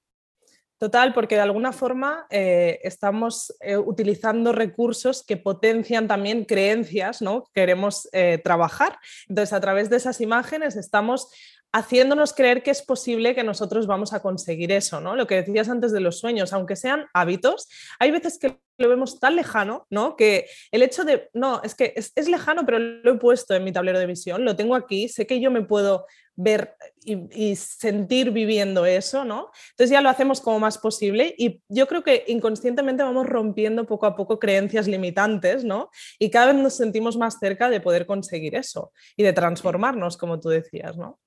Total, 0.81 1.13
porque 1.13 1.35
de 1.35 1.43
alguna 1.43 1.73
forma 1.73 2.27
eh, 2.31 2.81
estamos 2.85 3.55
eh, 3.61 3.77
utilizando 3.77 4.51
recursos 4.51 5.23
que 5.23 5.37
potencian 5.37 6.09
también 6.09 6.47
creencias, 6.47 7.21
¿no? 7.21 7.45
Queremos 7.53 8.09
eh, 8.13 8.41
trabajar. 8.43 8.99
Entonces, 9.29 9.53
a 9.53 9.61
través 9.61 9.91
de 9.91 9.99
esas 9.99 10.23
imágenes 10.23 10.77
estamos 10.77 11.29
haciéndonos 11.73 12.33
creer 12.33 12.63
que 12.63 12.71
es 12.71 12.81
posible 12.81 13.35
que 13.35 13.45
nosotros 13.45 13.87
vamos 13.87 14.15
a 14.15 14.21
conseguir 14.21 14.73
eso, 14.73 15.01
¿no? 15.03 15.17
Lo 15.17 15.27
que 15.27 15.43
decías 15.43 15.69
antes 15.69 15.93
de 15.93 16.01
los 16.01 16.19
sueños, 16.19 16.55
aunque 16.55 16.77
sean 16.77 17.07
hábitos, 17.13 17.69
hay 17.99 18.11
veces 18.11 18.39
que 18.39 18.59
lo 18.79 18.89
vemos 18.89 19.21
tan 19.21 19.37
lejano, 19.37 19.87
¿no? 19.91 20.17
Que 20.17 20.47
el 20.73 20.83
hecho 20.83 21.05
de, 21.05 21.29
no, 21.35 21.61
es 21.63 21.75
que 21.75 21.93
es, 21.95 22.29
lejano, 22.29 22.65
pero 22.65 22.79
lo 22.79 23.13
he 23.13 23.19
puesto 23.19 23.55
en 23.55 23.65
mi 23.65 23.73
tablero 23.73 23.99
de 23.99 24.07
visión, 24.07 24.45
lo 24.45 24.57
tengo 24.57 24.75
aquí, 24.75 25.09
sé 25.09 25.27
que 25.27 25.41
yo 25.41 25.51
me 25.51 25.63
puedo 25.63 26.07
ver 26.43 26.75
y, 27.05 27.57
sentir 27.57 28.31
viviendo 28.31 28.87
eso, 28.87 29.25
¿no? 29.25 29.51
Entonces 29.71 29.91
ya 29.91 30.01
lo 30.01 30.09
hacemos 30.09 30.41
como 30.41 30.59
más 30.59 30.79
posible 30.79 31.35
y 31.37 31.63
yo 31.69 31.87
creo 31.87 32.03
que 32.03 32.25
inconscientemente 32.29 33.03
vamos 33.03 33.27
rompiendo 33.27 33.87
poco 33.87 34.07
a 34.07 34.17
poco 34.17 34.39
creencias 34.39 34.87
limitantes, 34.87 35.65
¿no? 35.65 35.91
Y 36.19 36.31
cada 36.31 36.53
vez 36.53 36.57
nos 36.57 36.75
sentimos 36.75 37.17
más 37.17 37.39
cerca 37.39 37.69
de 37.69 37.81
poder 37.81 38.07
conseguir 38.07 38.55
eso 38.55 38.93
y 39.17 39.23
de 39.23 39.33
transformarnos, 39.33 40.17
como 40.17 40.41
tú 40.41 40.49
decías, 40.49 40.97
¿no? 40.97 41.19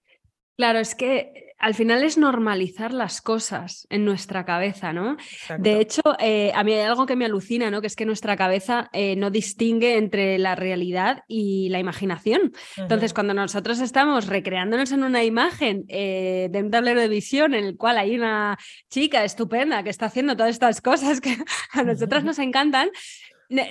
Claro, 0.56 0.80
es 0.80 0.96
que 0.96 1.54
al 1.64 1.76
final 1.76 2.04
es 2.04 2.18
normalizar 2.18 2.94
las 2.94 3.22
cosas 3.22 3.88
en 3.90 4.04
nuestra 4.04 4.44
cabeza, 4.44 4.92
¿no? 4.92 5.16
De 5.60 5.80
hecho, 5.80 6.02
eh, 6.20 6.52
a 6.54 6.64
mí 6.66 6.74
hay 6.74 6.82
algo 6.82 7.06
que 7.06 7.16
me 7.16 7.24
alucina, 7.24 7.72
¿no? 7.72 7.80
Que 7.80 7.88
es 7.88 7.96
que 7.96 8.06
nuestra 8.06 8.36
cabeza 8.36 8.90
eh, 8.92 9.16
no 9.16 9.30
distingue 9.30 9.96
entre 9.98 10.38
la 10.40 10.56
realidad 10.56 11.24
y 11.26 11.70
la 11.70 11.80
imaginación. 11.80 12.52
Entonces, 12.76 13.14
cuando 13.14 13.34
nosotros 13.34 13.80
estamos 13.80 14.28
recreándonos 14.28 14.92
en 14.92 15.04
una 15.04 15.24
imagen 15.24 15.86
eh, 15.88 16.50
de 16.52 16.60
un 16.60 16.70
tablero 16.70 17.00
de 17.00 17.08
visión 17.08 17.54
en 17.54 17.64
el 17.64 17.78
cual 17.78 17.98
hay 17.98 18.18
una 18.18 18.58
chica 18.90 19.24
estupenda 19.24 19.84
que 19.84 19.90
está 19.90 20.08
haciendo 20.08 20.36
todas 20.36 20.52
estas 20.52 20.82
cosas 20.82 21.22
que 21.22 21.38
a 21.72 21.84
nosotras 21.84 22.26
nos 22.26 22.40
encantan, 22.40 22.90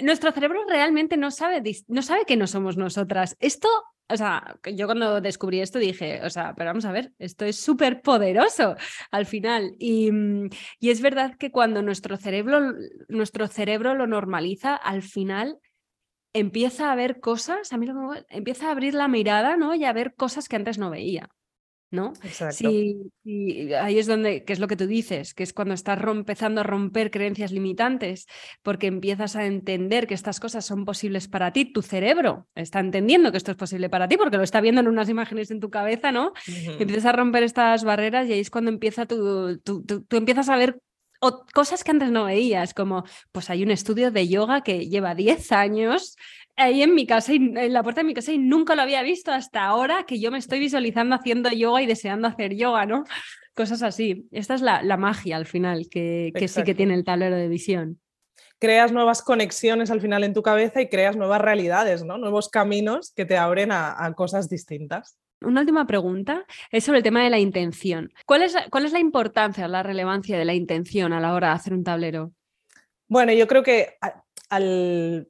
nuestro 0.02 0.32
cerebro 0.32 0.64
realmente 0.66 1.16
no 1.16 1.30
sabe, 1.30 1.62
no 1.88 2.02
sabe 2.02 2.24
que 2.24 2.36
no 2.36 2.46
somos 2.46 2.76
nosotras. 2.76 3.36
Esto 3.40 3.68
o 4.08 4.16
sea, 4.16 4.56
yo 4.74 4.86
cuando 4.86 5.20
descubrí 5.20 5.60
esto 5.60 5.78
dije, 5.78 6.20
o 6.24 6.30
sea, 6.30 6.54
pero 6.54 6.70
vamos 6.70 6.84
a 6.84 6.92
ver, 6.92 7.12
esto 7.18 7.44
es 7.44 7.56
súper 7.56 8.02
poderoso 8.02 8.76
al 9.10 9.26
final. 9.26 9.72
Mm, 9.80 10.46
y, 10.80 10.90
es 10.90 11.00
verdad 11.00 11.36
que 11.36 11.50
cuando 11.50 11.82
nuestro 11.82 12.16
cerebro, 12.16 12.74
nuestro 13.08 13.48
cerebro 13.48 13.94
lo 13.94 14.06
normaliza, 14.06 14.74
al 14.76 15.02
final 15.02 15.58
empieza 16.34 16.92
a 16.92 16.94
ver 16.94 17.20
cosas, 17.20 17.72
a 17.72 17.78
mí 17.78 17.86
empieza 18.28 18.68
a 18.68 18.72
abrir 18.72 18.94
la 18.94 19.08
mirada, 19.08 19.56
¿no? 19.56 19.74
Y 19.74 19.84
a 19.84 19.92
ver 19.92 20.14
cosas 20.14 20.48
que 20.48 20.56
antes 20.56 20.78
no 20.78 20.90
veía. 20.90 21.30
¿No? 21.92 22.14
Exacto. 22.24 22.68
ahí 22.68 23.98
es 23.98 24.06
donde, 24.06 24.44
que 24.44 24.52
es 24.52 24.58
lo 24.58 24.66
que 24.66 24.76
tú 24.76 24.86
dices, 24.86 25.34
que 25.34 25.42
es 25.42 25.52
cuando 25.52 25.74
estás 25.74 26.00
empezando 26.02 26.62
a 26.62 26.64
romper 26.64 27.10
creencias 27.10 27.52
limitantes, 27.52 28.26
porque 28.62 28.86
empiezas 28.86 29.36
a 29.36 29.44
entender 29.46 30.06
que 30.06 30.14
estas 30.14 30.40
cosas 30.40 30.64
son 30.64 30.84
posibles 30.84 31.28
para 31.28 31.52
ti, 31.52 31.66
tu 31.66 31.82
cerebro 31.82 32.48
está 32.54 32.80
entendiendo 32.80 33.30
que 33.30 33.36
esto 33.36 33.50
es 33.52 33.56
posible 33.56 33.90
para 33.90 34.08
ti, 34.08 34.16
porque 34.16 34.38
lo 34.38 34.42
está 34.42 34.60
viendo 34.60 34.80
en 34.80 34.88
unas 34.88 35.08
imágenes 35.08 35.50
en 35.50 35.60
tu 35.60 35.70
cabeza, 35.70 36.10
¿no? 36.10 36.32
Empiezas 36.78 37.04
a 37.04 37.12
romper 37.12 37.42
estas 37.42 37.84
barreras 37.84 38.26
y 38.28 38.32
ahí 38.32 38.40
es 38.40 38.50
cuando 38.50 38.70
empieza 38.70 39.06
tu, 39.06 39.58
tú, 39.58 39.84
tú 39.84 40.16
empiezas 40.16 40.48
a 40.48 40.56
ver 40.56 40.80
cosas 41.52 41.84
que 41.84 41.90
antes 41.90 42.10
no 42.10 42.24
veías, 42.24 42.74
como 42.74 43.04
pues 43.30 43.48
hay 43.50 43.62
un 43.62 43.70
estudio 43.70 44.10
de 44.10 44.26
yoga 44.28 44.62
que 44.62 44.88
lleva 44.88 45.14
10 45.14 45.52
años 45.52 46.16
ahí 46.56 46.82
en 46.82 46.94
mi 46.94 47.06
casa, 47.06 47.32
en 47.32 47.72
la 47.72 47.82
puerta 47.82 48.00
de 48.00 48.06
mi 48.06 48.14
casa, 48.14 48.32
y 48.32 48.38
nunca 48.38 48.74
lo 48.74 48.82
había 48.82 49.02
visto 49.02 49.32
hasta 49.32 49.64
ahora 49.64 50.04
que 50.06 50.20
yo 50.20 50.30
me 50.30 50.38
estoy 50.38 50.58
visualizando 50.58 51.14
haciendo 51.16 51.50
yoga 51.50 51.82
y 51.82 51.86
deseando 51.86 52.28
hacer 52.28 52.54
yoga, 52.54 52.86
¿no? 52.86 53.04
Cosas 53.54 53.82
así. 53.82 54.28
Esta 54.32 54.54
es 54.54 54.62
la, 54.62 54.96
magia 54.96 55.36
al 55.36 55.46
final 55.46 55.88
que, 55.90 56.32
sí 56.48 56.62
que 56.62 56.74
tiene 56.74 56.94
el 56.94 57.04
tablero 57.04 57.36
de 57.36 57.48
visión. 57.48 58.00
Creas 58.58 58.92
nuevas 58.92 59.22
conexiones 59.22 59.90
al 59.90 60.00
final 60.00 60.24
en 60.24 60.32
tu 60.32 60.42
cabeza 60.42 60.80
y 60.80 60.88
creas 60.88 61.16
nuevas 61.16 61.40
realidades, 61.40 62.04
¿no? 62.04 62.16
Nuevos 62.16 62.48
caminos 62.48 63.12
que 63.14 63.24
te 63.24 63.36
abren 63.36 63.72
a, 63.72 64.02
a 64.02 64.14
cosas 64.14 64.48
distintas. 64.48 65.18
Una 65.42 65.60
última 65.60 65.86
pregunta 65.86 66.44
es 66.70 66.84
sobre 66.84 66.98
el 66.98 67.04
tema 67.04 67.24
de 67.24 67.30
la 67.30 67.38
intención. 67.38 68.12
¿Cuál 68.26 68.42
es, 68.42 68.56
¿Cuál 68.70 68.86
es 68.86 68.92
la 68.92 69.00
importancia, 69.00 69.66
la 69.68 69.82
relevancia 69.82 70.38
de 70.38 70.44
la 70.44 70.54
intención 70.54 71.12
a 71.12 71.20
la 71.20 71.34
hora 71.34 71.48
de 71.48 71.54
hacer 71.54 71.74
un 71.74 71.84
tablero? 71.84 72.32
Bueno, 73.08 73.32
yo 73.32 73.46
creo 73.46 73.62
que 73.62 73.96
al 74.48 75.28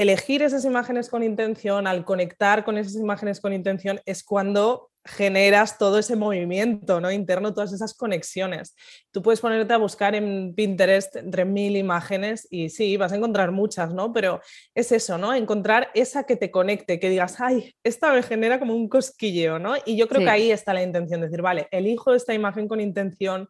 elegir 0.00 0.42
esas 0.42 0.64
imágenes 0.64 1.10
con 1.10 1.22
intención, 1.22 1.86
al 1.86 2.06
conectar 2.06 2.64
con 2.64 2.78
esas 2.78 2.94
imágenes 2.94 3.38
con 3.38 3.52
intención, 3.52 4.00
es 4.06 4.24
cuando 4.24 4.90
generas 5.04 5.76
todo 5.78 5.98
ese 5.98 6.16
movimiento 6.16 7.00
¿no? 7.00 7.10
interno, 7.10 7.52
todas 7.52 7.72
esas 7.72 7.94
conexiones. 7.94 8.74
Tú 9.10 9.22
puedes 9.22 9.40
ponerte 9.40 9.72
a 9.74 9.78
buscar 9.78 10.14
en 10.14 10.54
Pinterest 10.54 11.16
entre 11.16 11.44
mil 11.44 11.76
imágenes 11.76 12.46
y 12.50 12.70
sí, 12.70 12.96
vas 12.96 13.12
a 13.12 13.16
encontrar 13.16 13.50
muchas, 13.50 13.92
¿no? 13.92 14.12
Pero 14.12 14.40
es 14.74 14.92
eso, 14.92 15.18
¿no? 15.18 15.34
Encontrar 15.34 15.90
esa 15.94 16.24
que 16.24 16.36
te 16.36 16.50
conecte, 16.50 16.98
que 16.98 17.10
digas, 17.10 17.40
ay, 17.40 17.74
esta 17.82 18.12
me 18.12 18.22
genera 18.22 18.58
como 18.58 18.74
un 18.74 18.88
cosquilleo, 18.88 19.58
¿no? 19.58 19.74
Y 19.84 19.96
yo 19.96 20.08
creo 20.08 20.22
que 20.22 20.30
ahí 20.30 20.50
está 20.50 20.74
la 20.74 20.82
intención, 20.82 21.20
de 21.20 21.26
decir, 21.26 21.42
vale, 21.42 21.68
elijo 21.70 22.14
esta 22.14 22.34
imagen 22.34 22.68
con 22.68 22.80
intención, 22.80 23.48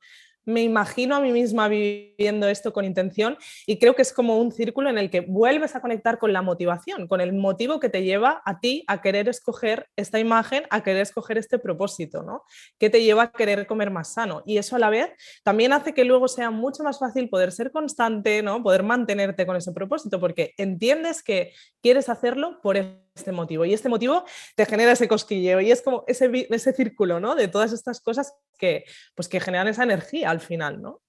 me 0.50 0.62
imagino 0.62 1.16
a 1.16 1.20
mí 1.20 1.32
misma 1.32 1.68
viviendo 1.68 2.48
esto 2.48 2.72
con 2.72 2.84
intención 2.84 3.38
y 3.66 3.78
creo 3.78 3.94
que 3.94 4.02
es 4.02 4.12
como 4.12 4.38
un 4.38 4.52
círculo 4.52 4.90
en 4.90 4.98
el 4.98 5.10
que 5.10 5.20
vuelves 5.20 5.74
a 5.74 5.80
conectar 5.80 6.18
con 6.18 6.32
la 6.32 6.42
motivación, 6.42 7.08
con 7.08 7.20
el 7.20 7.32
motivo 7.32 7.80
que 7.80 7.88
te 7.88 8.02
lleva 8.02 8.42
a 8.44 8.60
ti 8.60 8.84
a 8.86 9.00
querer 9.00 9.28
escoger 9.28 9.88
esta 9.96 10.18
imagen, 10.18 10.64
a 10.70 10.82
querer 10.82 11.02
escoger 11.02 11.38
este 11.38 11.58
propósito, 11.58 12.22
¿no? 12.22 12.42
Que 12.78 12.90
te 12.90 13.02
lleva 13.02 13.24
a 13.24 13.32
querer 13.32 13.66
comer 13.66 13.90
más 13.90 14.12
sano 14.12 14.42
y 14.44 14.58
eso 14.58 14.76
a 14.76 14.78
la 14.78 14.90
vez 14.90 15.10
también 15.42 15.72
hace 15.72 15.94
que 15.94 16.04
luego 16.04 16.28
sea 16.28 16.50
mucho 16.50 16.82
más 16.82 16.98
fácil 16.98 17.28
poder 17.28 17.52
ser 17.52 17.70
constante, 17.70 18.42
¿no? 18.42 18.62
Poder 18.62 18.82
mantenerte 18.82 19.46
con 19.46 19.56
ese 19.56 19.72
propósito 19.72 20.20
porque 20.20 20.52
entiendes 20.56 21.22
que 21.22 21.52
quieres 21.80 22.08
hacerlo 22.08 22.60
por 22.62 22.76
este 23.14 23.32
motivo 23.32 23.64
y 23.64 23.74
este 23.74 23.88
motivo 23.88 24.24
te 24.54 24.66
genera 24.66 24.92
ese 24.92 25.08
cosquilleo 25.08 25.60
y 25.60 25.70
es 25.70 25.82
como 25.82 26.04
ese, 26.06 26.30
ese 26.50 26.72
círculo, 26.72 27.20
¿no? 27.20 27.34
De 27.34 27.48
todas 27.48 27.72
estas 27.72 28.00
cosas 28.00 28.34
que, 28.58 28.84
pues, 29.14 29.28
que 29.28 29.40
generan 29.40 29.68
esa 29.68 29.84
energía 29.84 30.30
al 30.30 30.40
final, 30.40 30.80
¿no? 30.80 31.00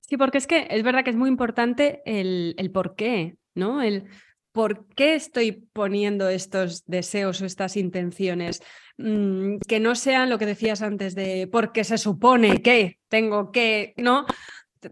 Sí, 0.00 0.16
porque 0.16 0.38
es 0.38 0.46
que 0.46 0.66
es 0.70 0.82
verdad 0.82 1.04
que 1.04 1.10
es 1.10 1.16
muy 1.16 1.28
importante 1.28 2.02
el, 2.04 2.54
el 2.58 2.70
por 2.70 2.94
qué, 2.94 3.36
¿no? 3.54 3.82
El 3.82 4.08
por 4.52 4.86
qué 4.88 5.14
estoy 5.14 5.52
poniendo 5.72 6.28
estos 6.28 6.84
deseos 6.86 7.40
o 7.40 7.46
estas 7.46 7.76
intenciones. 7.76 8.62
Mm, 8.98 9.56
que 9.66 9.80
no 9.80 9.94
sean 9.94 10.28
lo 10.28 10.38
que 10.38 10.46
decías 10.46 10.82
antes 10.82 11.14
de 11.14 11.48
porque 11.50 11.82
se 11.82 11.96
supone 11.96 12.60
que 12.62 12.98
tengo 13.08 13.50
que, 13.50 13.94
¿no? 13.96 14.26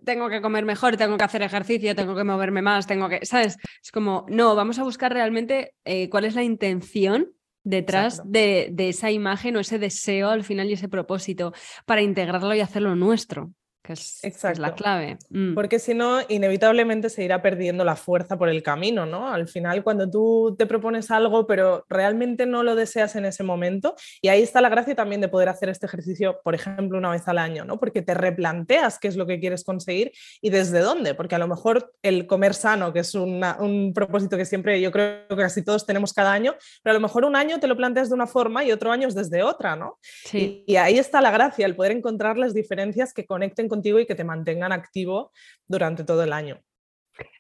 Tengo 0.05 0.29
que 0.29 0.41
comer 0.41 0.65
mejor, 0.65 0.97
tengo 0.97 1.17
que 1.17 1.25
hacer 1.25 1.43
ejercicio, 1.43 1.95
tengo 1.95 2.15
que 2.15 2.25
moverme 2.25 2.63
más, 2.63 2.87
tengo 2.87 3.09
que, 3.09 3.25
¿sabes? 3.27 3.57
Es 3.83 3.91
como, 3.91 4.27
no, 4.29 4.55
vamos 4.55 4.79
a 4.79 4.85
buscar 4.85 5.13
realmente 5.13 5.75
eh, 5.85 6.09
cuál 6.09 6.25
es 6.25 6.35
la 6.35 6.43
intención 6.43 7.33
detrás 7.63 8.23
de, 8.25 8.73
esa 8.79 9.11
imagen 9.11 9.57
o 9.57 9.61
ese 9.61 9.79
deseo 9.79 10.31
al 10.31 10.45
final 10.45 10.71
y 10.71 10.75
ese 10.75 10.89
propósito 10.89 11.53
para 11.85 12.03
integrarlo 12.03 12.55
y 12.55 12.61
hacerlo 12.61 12.97
nuestro 12.97 13.53
que 13.83 13.95
es, 13.95 14.59
la 14.59 14.75
clave. 14.75 15.17
Mm. 15.31 15.55
Porque 15.55 15.79
si 15.79 15.95
no, 15.95 16.21
inevitablemente 16.29 17.09
se 17.09 17.25
irá 17.25 17.41
perdiendo 17.41 17.85
la 17.85 17.97
fuerza 17.97 18.37
por 18.37 18.49
el 18.49 18.63
camino, 18.63 19.07
¿no? 19.07 19.33
Al 19.33 19.49
final, 19.49 19.83
cuando 19.83 20.09
tú 20.11 20.55
te 20.59 20.67
propones 20.67 21.11
algo, 21.11 21.47
pero 21.47 21.87
realmente 21.89 22.45
no 22.45 22.63
lo 22.63 22.75
deseas 22.75 23.17
en 23.17 23.25
ese 23.25 23.43
momento, 23.43 23.95
y 24.21 24.29
ahí 24.29 24.43
está 24.43 24.61
la 24.61 24.69
gracia 24.69 24.95
también 24.95 25.21
de 25.21 25.29
poder 25.29 25.49
hacer 25.49 25.71
este 25.71 25.87
ejercicio, 25.87 26.41
por 26.45 26.55
ejemplo, 26.55 26.99
una 26.99 27.11
vez 27.11 27.27
al 27.27 27.39
año, 27.39 27.65
¿no? 27.65 27.79
Porque 27.79 28.03
te 28.03 28.15
replanteas 28.15 28.99
qué 28.99 29.09
es 29.09 29.17
lo 29.17 29.27
que 29.27 29.41
quieres 29.41 29.65
conseguir 29.65 30.13
y 30.43 30.51
desde 30.51 30.81
dónde, 30.81 31.15
porque 31.15 31.35
a 31.35 31.39
lo 31.39 31.49
mejor 31.49 31.93
el 32.03 32.27
comer 32.27 32.55
sano, 32.55 32.93
que 32.93 33.01
es 33.01 33.15
un 33.15 33.93
propósito 33.95 34.37
que 34.37 34.45
siempre 34.45 34.81
yo 34.81 34.93
creo 34.93 35.27
que 35.29 35.37
casi 35.37 35.65
todos 35.65 35.87
tenemos 35.87 36.13
cada 36.13 36.33
año, 36.33 36.55
pero 36.83 36.93
a 36.93 36.95
lo 36.95 37.01
mejor 37.01 37.25
un 37.25 37.37
año 37.37 37.59
te 37.59 37.67
lo 37.67 37.77
planteas 37.77 38.11
de 38.11 38.15
una 38.15 38.27
forma 38.27 38.63
y 38.63 38.73
otro 38.73 38.93
año 38.93 39.09
es 39.09 39.15
desde 39.15 39.43
otra, 39.43 39.75
¿no? 39.75 39.99
Sí. 40.03 40.65
Y, 40.67 40.75
y 40.75 40.77
ahí 40.77 40.99
está 40.99 41.21
la 41.21 41.31
gracia, 41.31 41.65
el 41.65 41.77
poder 41.77 41.93
encontrar 41.93 42.37
las 42.37 42.53
diferencias 42.53 43.15
que 43.15 43.25
conecten 43.25 43.70
contigo 43.71 43.99
y 43.99 44.07
que 44.07 44.15
te 44.15 44.25
mantengan 44.25 44.73
activo 44.73 45.33
durante 45.67 46.05
todo 46.05 46.23
el 46.23 46.35
año. 46.35 46.61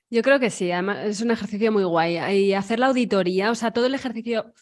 Yo 0.08 0.22
creo 0.22 0.40
que 0.40 0.50
sí, 0.50 0.72
además 0.72 1.04
es 1.04 1.20
un 1.20 1.30
ejercicio 1.30 1.70
muy 1.70 1.84
guay. 1.84 2.18
Y 2.34 2.54
hacer 2.54 2.78
la 2.78 2.86
auditoría, 2.86 3.50
o 3.50 3.54
sea, 3.54 3.70
todo 3.70 3.86
el 3.86 3.94
ejercicio, 3.94 4.52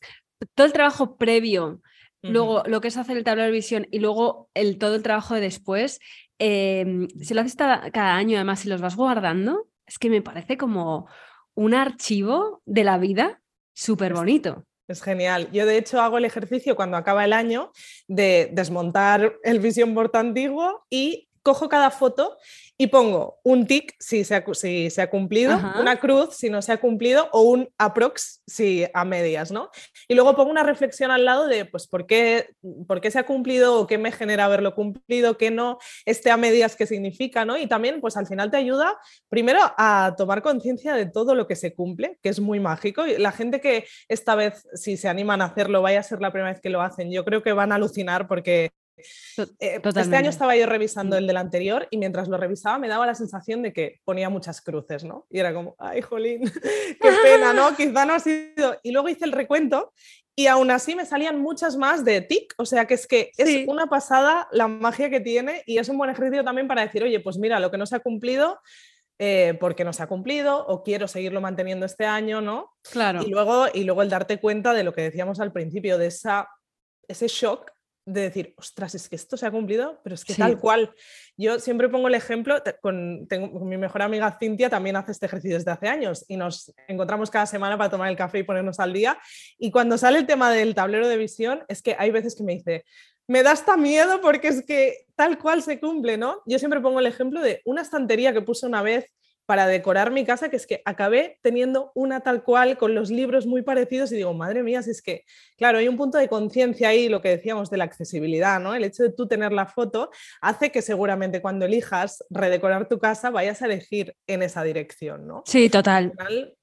todo 0.55 0.67
el 0.67 0.73
trabajo 0.73 1.17
previo, 1.17 1.81
luego 2.23 2.65
lo 2.67 2.81
que 2.81 2.89
es 2.89 2.97
hacer 2.97 3.17
el 3.17 3.25
tablero 3.25 3.47
de 3.47 3.53
visión 3.53 3.87
y 3.91 4.01
luego 4.01 4.51
el, 4.55 4.79
todo 4.79 4.97
el 4.97 5.03
trabajo 5.03 5.35
de 5.35 5.41
después, 5.41 6.01
em, 6.39 7.09
si 7.21 7.33
lo 7.33 7.41
haces 7.41 7.57
cada 7.57 8.17
año, 8.17 8.37
además, 8.37 8.61
si 8.61 8.69
los 8.69 8.81
vas 8.81 8.97
guardando, 8.97 9.69
es 9.87 9.99
que 9.99 10.11
me 10.11 10.21
parece 10.23 10.59
como 10.59 11.09
un 11.55 11.75
archivo 11.75 12.63
de 12.67 12.85
la 12.85 12.99
vida 12.99 13.41
súper 13.75 14.15
bonito. 14.15 14.65
Es 14.89 15.03
genial. 15.03 15.51
Yo 15.53 15.67
de 15.67 15.77
hecho 15.77 16.01
hago 16.01 16.19
el 16.19 16.25
ejercicio 16.25 16.75
cuando 16.75 16.97
acaba 16.97 17.25
el 17.25 17.35
año 17.35 17.73
de 18.07 18.49
desmontar 18.53 19.37
el 19.43 19.61
Vision 19.61 19.95
Board 19.95 20.17
antiguo 20.17 20.87
y 20.89 21.28
cojo 21.42 21.68
cada 21.68 21.90
foto 21.90 22.37
y 22.77 22.87
pongo 22.87 23.40
un 23.42 23.66
tic 23.66 23.94
si 23.98 24.24
se 24.24 24.37
ha, 24.37 24.44
si 24.53 24.88
se 24.90 25.03
ha 25.03 25.11
cumplido, 25.11 25.59
una 25.81 25.98
cruz 25.98 26.37
si 26.37 26.48
no 26.48 26.62
se 26.62 26.72
ha 26.72 26.77
cumplido 26.77 27.29
o 27.33 27.42
un 27.42 27.68
aprox 27.77 28.42
si 28.46 28.87
a 28.94 29.05
medias, 29.05 29.51
¿no? 29.51 29.70
Y 30.07 30.14
luego 30.14 30.37
pongo 30.37 30.51
una 30.51 30.62
reflexión 30.62 31.11
al 31.11 31.24
lado 31.24 31.48
de, 31.48 31.64
pues, 31.64 31.88
¿por 31.88 32.07
qué, 32.07 32.51
por 32.87 33.01
qué 33.01 33.11
se 33.11 33.18
ha 33.18 33.27
cumplido 33.27 33.81
o 33.81 33.87
qué 33.87 33.98
me 33.98 34.12
genera 34.12 34.44
haberlo 34.44 34.74
cumplido, 34.74 35.37
qué 35.37 35.51
no, 35.51 35.79
este 36.05 36.31
a 36.31 36.37
medias 36.37 36.77
qué 36.77 36.87
significa, 36.87 37.44
¿no? 37.44 37.59
Y 37.59 37.66
también, 37.66 38.01
pues, 38.01 38.16
al 38.16 38.27
final 38.27 38.51
te 38.51 38.57
ayuda 38.57 38.96
primero 39.29 39.61
a 39.77 40.14
tomar 40.16 40.42
conciencia 40.42 40.94
de 40.94 41.07
todo 41.07 41.35
lo 41.35 41.46
que 41.46 41.57
se 41.57 41.74
cumple, 41.74 42.18
que 42.22 42.29
es 42.29 42.38
muy 42.38 42.61
mágico. 42.61 43.07
Y 43.07 43.18
la 43.18 43.33
gente 43.33 43.61
que 43.61 43.87
esta 44.09 44.35
vez, 44.37 44.68
si 44.74 44.96
se 44.96 45.09
animan 45.09 45.42
a 45.42 45.46
hacerlo, 45.46 45.83
vaya 45.83 46.01
a 46.01 46.05
ser 46.05 46.20
la 46.20 46.31
primera 46.31 46.53
vez 46.53 46.61
que 46.61 46.70
lo 46.70 46.81
hacen, 46.81 47.11
yo 47.11 47.24
creo 47.24 47.42
que 47.42 47.53
van 47.53 47.72
a 47.72 47.74
alucinar 47.74 48.29
porque 48.29 48.70
eh, 49.61 49.81
este 49.83 50.17
año 50.17 50.31
estaba 50.31 50.57
yo 50.57 50.67
revisando 50.67 51.17
el 51.17 51.27
del 51.27 51.37
anterior 51.37 51.87
y 51.91 51.99
mientras 51.99 52.29
lo 52.29 52.37
revisaba 52.37 52.79
me 52.79 52.89
daba 52.89 53.07
la 53.07 53.15
sensación 53.15 53.63
de 53.63 53.73
que 53.73 54.01
ponía 54.05 54.29
muchas 54.29 54.61
cruces, 54.61 55.05
¿no? 55.05 55.27
Y 55.31 55.39
era 55.39 55.55
como, 55.55 55.77
ay, 55.79 56.03
jolín, 56.03 56.43
qué 57.01 57.11
pena, 57.23 57.53
¿no? 57.53 57.77
Quizá 57.77 58.05
no 58.05 58.15
ha 58.15 58.21
sido. 58.21 58.79
Y 58.83 58.93
luego 58.93 59.09
hice 59.09 59.25
el 59.25 59.33
recuento 59.33 59.93
y 60.39 60.47
aún 60.47 60.71
así 60.71 60.95
me 60.95 61.05
salían 61.05 61.41
muchas 61.41 61.77
más 61.77 62.05
de 62.05 62.21
tic, 62.21 62.55
o 62.59 62.65
sea 62.65 62.87
que 62.87 62.95
es 62.95 63.09
que 63.09 63.33
es 63.37 63.67
una 63.67 63.87
pasada 63.87 64.47
la 64.53 64.69
magia 64.69 65.11
que 65.11 65.19
tiene 65.19 65.65
y 65.67 65.79
es 65.79 65.89
un 65.89 65.99
buen 65.99 66.11
ejercicio 66.11 66.45
también 66.45 66.69
para 66.69 66.83
decir, 66.83 67.03
oye, 67.03 67.19
pues 67.19 67.39
mira, 67.39 67.59
lo 67.59 67.73
que 67.73 67.77
no 67.77 67.87
se 67.87 67.97
ha 67.97 67.99
cumplido, 67.99 68.61
eh, 69.19 69.59
porque 69.59 69.83
no 69.85 69.93
se 69.93 70.05
ha 70.05 70.07
cumplido 70.07 70.65
o 70.65 70.85
quiero 70.85 71.09
seguirlo 71.09 71.41
manteniendo 71.41 71.85
este 71.87 72.07
año, 72.07 72.41
¿no? 72.41 72.73
Claro. 72.89 73.21
Y 73.27 73.31
luego, 73.31 73.67
y 73.75 73.83
luego 73.83 74.03
el 74.03 74.11
darte 74.11 74.39
cuenta 74.39 74.75
de 74.75 74.85
lo 74.85 74.93
que 74.93 75.03
decíamos 75.03 75.41
al 75.41 75.53
principio, 75.53 75.99
de 75.99 76.07
esa, 76.07 76.49
ese 77.09 77.27
shock 77.27 77.73
de 78.09 78.23
decir, 78.23 78.55
ostras, 78.57 78.94
es 78.94 79.09
que 79.09 79.16
esto 79.16 79.37
se 79.37 79.47
ha 79.47 79.51
cumplido, 79.51 80.01
pero 80.03 80.14
es 80.14 80.25
que 80.25 80.35
tal 80.35 80.59
cual. 80.59 80.94
Yo 81.37 81.61
siempre 81.61 81.88
pongo 81.88 82.09
el 82.09 82.14
ejemplo, 82.14 82.57
con, 82.81 83.27
tengo, 83.29 83.61
mi 83.61 83.77
mejor 83.77 84.03
amiga 84.03 84.37
Cintia 84.40 84.71
también 84.71 84.97
hace 84.97 85.12
este 85.12 85.27
ejercicio 85.27 85.59
desde 85.59 85.71
hace 85.71 85.88
años 85.88 86.25
y 86.27 86.37
nos 86.37 86.73
encontramos 86.88 87.31
cada 87.31 87.47
semana 87.47 87.77
para 87.77 87.90
tomar 87.90 88.09
el 88.11 88.16
café 88.16 88.38
y 88.38 88.42
ponernos 88.42 88.81
al 88.81 88.92
día. 88.92 89.18
Y 89.59 89.71
cuando 89.71 89.99
sale 89.99 90.18
el 90.18 90.27
tema 90.27 90.51
del 90.51 90.75
tablero 90.75 91.07
de 91.07 91.16
visión, 91.16 91.64
es 91.68 91.83
que 91.83 91.97
hay 91.99 92.11
veces 92.11 92.35
que 92.35 92.42
me 92.42 92.55
dice, 92.55 92.85
me 93.27 93.42
da 93.42 93.53
hasta 93.53 93.77
miedo 93.77 94.21
porque 94.23 94.49
es 94.49 94.64
que 94.64 95.07
tal 95.14 95.38
cual 95.38 95.62
se 95.62 95.79
cumple, 95.79 96.16
¿no? 96.16 96.42
Yo 96.47 96.59
siempre 96.59 96.81
pongo 96.81 97.01
el 97.01 97.07
ejemplo 97.07 97.42
de 97.42 97.61
una 97.66 97.83
estantería 97.83 98.33
que 98.33 98.40
puse 98.40 98.66
una 98.66 98.83
vez 98.83 99.12
para 99.49 99.67
decorar 99.67 100.11
mi 100.11 100.27
casa, 100.27 100.51
que 100.51 100.57
es 100.57 100.67
que 100.67 100.83
acabé 100.85 101.39
teniendo 101.41 101.91
una 101.95 102.21
tal 102.21 102.43
cual 102.43 102.77
con 102.77 102.95
los 102.95 103.11
libros 103.11 103.47
muy 103.47 103.63
parecidos 103.63 104.13
y 104.13 104.17
digo, 104.17 104.35
madre 104.35 104.63
mía, 104.63 104.83
si 104.83 104.91
es 104.91 105.01
que, 105.01 105.25
claro, 105.57 105.79
hay 105.79 105.89
un 105.89 105.97
punto 105.97 106.19
de 106.19 106.29
conciencia 106.29 106.91
ahí, 106.91 107.09
lo 107.09 107.23
que 107.23 107.31
decíamos 107.31 107.71
de 107.71 107.79
la 107.79 107.85
accesibilidad, 107.85 108.61
¿no? 108.61 108.75
El 108.75 108.85
hecho 108.85 109.05
de 109.05 109.09
tú 109.09 109.27
tener 109.27 109.53
la 109.53 109.65
foto 109.65 110.11
hace 110.43 110.71
que 110.71 110.83
seguramente 110.83 111.41
cuando 111.41 111.65
elijas 111.65 112.23
redecorar 112.29 112.91
tu 112.91 112.99
casa 112.99 113.31
vayas 113.31 113.63
a 113.63 113.65
elegir 113.65 114.15
en 114.27 114.43
esa 114.43 114.63
dirección, 114.65 115.27
¿no? 115.27 115.45
Sí, 115.47 115.71
total. 115.71 116.13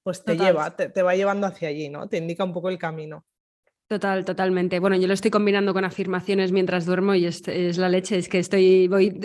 pues 0.03 0.23
te 0.23 0.37
lleva, 0.37 0.75
te, 0.75 1.01
va 1.01 1.15
llevando 1.15 1.47
hacia 1.47 1.69
allí, 1.69 1.89
¿no? 1.89 2.07
Te 2.07 2.17
indica 2.17 2.43
un 2.43 2.53
poco 2.53 2.69
el 2.69 2.77
camino. 2.77 3.25
Total, 3.87 4.23
totalmente. 4.25 4.77
Bueno, 4.77 4.95
yo 4.95 5.07
lo 5.07 5.15
estoy 5.15 5.31
combinando 5.31 5.73
con 5.73 5.85
afirmaciones 5.85 6.51
mientras 6.51 6.85
duermo 6.85 7.15
y 7.15 7.25
es, 7.25 7.47
es 7.47 7.79
la 7.79 7.89
leche, 7.89 8.19
es 8.19 8.29
que 8.29 8.37
estoy, 8.37 8.87
voy 8.87 9.19